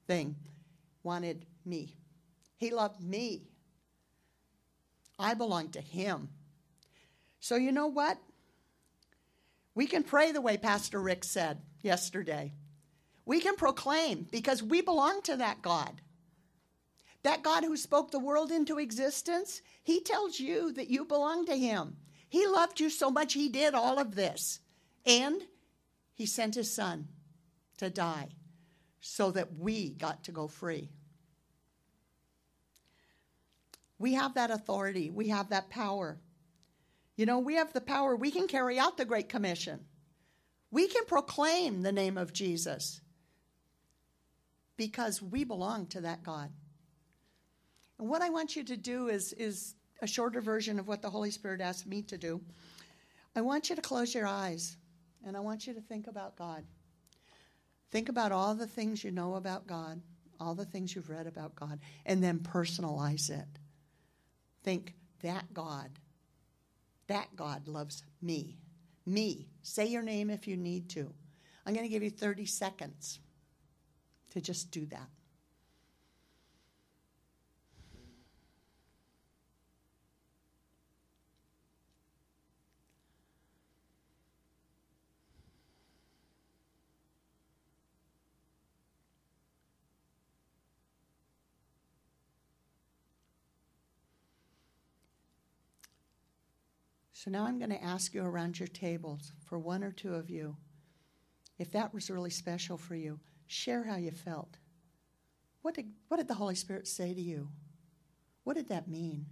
thing 0.07 0.37
wanted 1.03 1.47
me. 1.65 1.97
He 2.61 2.71
loved 2.71 3.03
me. 3.03 3.49
I 5.19 5.33
belong 5.33 5.71
to 5.71 5.81
Him. 5.81 6.29
So, 7.41 7.57
you 7.57 7.73
know 7.73 7.87
what? 7.87 8.19
We 9.75 9.87
can 9.87 10.03
pray 10.03 10.31
the 10.31 10.43
way 10.43 10.59
Pastor 10.59 11.01
Rick 11.01 11.25
said 11.25 11.63
yesterday. 11.81 12.53
We 13.25 13.41
can 13.41 13.57
proclaim 13.57 14.27
because 14.31 14.63
we 14.63 14.83
belong 14.83 15.23
to 15.23 15.39
that 15.39 15.63
God. 15.63 16.03
That 17.23 17.43
God 17.43 17.65
who 17.65 17.79
spoke 17.79 18.11
the 18.11 18.19
world 18.19 18.51
into 18.51 18.79
existence, 18.79 19.63
He 19.83 20.03
tells 20.03 20.39
you 20.39 20.71
that 20.75 20.91
you 20.91 21.07
belong 21.07 21.47
to 21.47 21.57
Him. 21.57 21.97
He 22.29 22.47
loved 22.47 22.79
you 22.79 22.91
so 22.91 23.11
much, 23.11 23.33
He 23.33 23.49
did 23.49 23.73
all 23.73 23.99
of 23.99 24.15
this. 24.15 24.61
And 25.07 25.41
He 26.13 26.27
sent 26.27 26.57
His 26.57 26.71
Son 26.71 27.09
to 27.79 27.89
die 27.89 28.29
so 29.01 29.31
that 29.31 29.57
we 29.59 29.89
got 29.89 30.25
to 30.25 30.33
go 30.33 30.47
free. 30.47 30.91
We 34.01 34.15
have 34.15 34.35
that 34.35 34.51
authority, 34.51 35.11
we 35.11 35.29
have 35.29 35.51
that 35.51 35.69
power. 35.69 36.19
You 37.17 37.27
know, 37.27 37.39
we 37.39 37.57
have 37.57 37.75
the 37.75 37.83
power, 37.83 38.17
we 38.17 38.31
can 38.31 38.49
carry 38.49 38.79
out 38.79 38.97
the 38.97 39.05
Great 39.05 39.29
Commission. 39.29 39.81
We 40.71 40.89
can 40.89 41.05
proclaim 41.05 41.83
the 41.83 41.93
name 41.93 42.17
of 42.17 42.33
Jesus 42.33 43.03
because 44.79 45.21
we 45.21 45.45
belong 45.45 45.87
to 45.89 46.01
that 46.01 46.23
God. 46.23 46.51
And 47.99 48.09
what 48.09 48.23
I 48.23 48.31
want 48.31 48.57
you 48.57 48.65
to 48.65 48.77
do 48.79 49.09
is, 49.09 49.35
is 49.35 49.75
a 50.01 50.07
shorter 50.07 50.41
version 50.41 50.79
of 50.79 50.89
what 50.89 51.03
the 51.03 51.11
Holy 51.11 51.31
Spirit 51.31 51.61
asked 51.61 51.87
me 51.87 52.01
to 52.05 52.17
do. 52.17 52.41
I 53.37 53.43
want 53.43 53.69
you 53.69 53.77
to 53.77 53.83
close 53.83 54.15
your 54.15 54.27
eyes 54.27 54.79
and 55.27 55.37
I 55.37 55.41
want 55.41 55.67
you 55.67 55.75
to 55.75 55.81
think 55.83 56.07
about 56.07 56.37
God. 56.37 56.65
Think 57.91 58.09
about 58.09 58.33
all 58.33 58.55
the 58.55 58.67
things 58.67 59.05
you 59.05 59.11
know 59.11 59.35
about 59.35 59.67
God, 59.67 60.01
all 60.41 60.55
the 60.55 60.65
things 60.65 60.95
you've 60.95 61.11
read 61.11 61.27
about 61.27 61.55
God, 61.55 61.81
and 62.07 62.25
then 62.25 62.39
personalize 62.39 63.29
it. 63.29 63.60
Think, 64.63 64.95
that 65.23 65.53
God, 65.53 65.91
that 67.07 67.29
God 67.37 67.69
loves 67.69 68.03
me. 68.23 68.59
Me. 69.07 69.49
Say 69.63 69.87
your 69.87 70.03
name 70.03 70.31
if 70.31 70.47
you 70.47 70.57
need 70.57 70.89
to. 70.91 71.13
I'm 71.67 71.75
going 71.75 71.87
to 71.87 71.91
give 71.91 72.03
you 72.03 72.11
30 72.11 72.47
seconds 72.47 73.21
to 74.31 74.41
just 74.41 74.71
do 74.71 74.87
that. 74.87 75.09
So 97.21 97.31
now 97.31 97.45
I'm 97.45 97.59
going 97.59 97.69
to 97.69 97.85
ask 97.85 98.15
you 98.15 98.25
around 98.25 98.59
your 98.59 98.69
tables 98.69 99.33
for 99.45 99.59
one 99.59 99.85
or 99.85 99.93
two 99.93 100.15
of 100.15 100.31
you, 100.31 100.57
if 101.59 101.71
that 101.73 101.93
was 101.93 102.09
really 102.09 102.31
special 102.31 102.79
for 102.79 102.95
you, 102.95 103.21
share 103.47 103.85
how 103.85 103.97
you 103.97 104.11
felt. 104.11 104.57
What 105.61 105.75
did, 105.75 105.91
what 106.09 106.17
did 106.17 106.29
the 106.29 106.35
Holy 106.35 106.55
Spirit 106.55 106.89
say 106.89 107.13
to 107.13 107.21
you? 107.21 107.49
What 108.45 108.57
did 108.57 108.71
that 108.71 108.89
mean? 108.89 109.27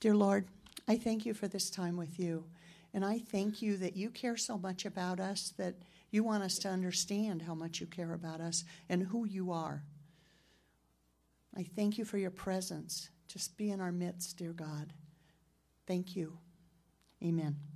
Dear 0.00 0.14
Lord, 0.14 0.48
I 0.86 0.96
thank 0.96 1.24
you 1.24 1.32
for 1.32 1.48
this 1.48 1.70
time 1.70 1.96
with 1.96 2.18
you. 2.18 2.44
And 2.92 3.02
I 3.02 3.18
thank 3.18 3.62
you 3.62 3.78
that 3.78 3.96
you 3.96 4.10
care 4.10 4.36
so 4.36 4.58
much 4.58 4.84
about 4.84 5.18
us 5.18 5.54
that 5.56 5.76
you 6.10 6.22
want 6.22 6.42
us 6.42 6.58
to 6.58 6.68
understand 6.68 7.40
how 7.40 7.54
much 7.54 7.80
you 7.80 7.86
care 7.86 8.12
about 8.12 8.42
us 8.42 8.64
and 8.90 9.04
who 9.04 9.24
you 9.24 9.50
are. 9.50 9.82
I 11.56 11.62
thank 11.62 11.96
you 11.96 12.04
for 12.04 12.18
your 12.18 12.30
presence. 12.30 13.08
Just 13.28 13.56
be 13.56 13.70
in 13.70 13.80
our 13.80 13.92
midst, 13.92 14.36
dear 14.36 14.52
God. 14.52 14.92
Thank 15.86 16.16
you. 16.16 16.38
Amen. 17.22 17.71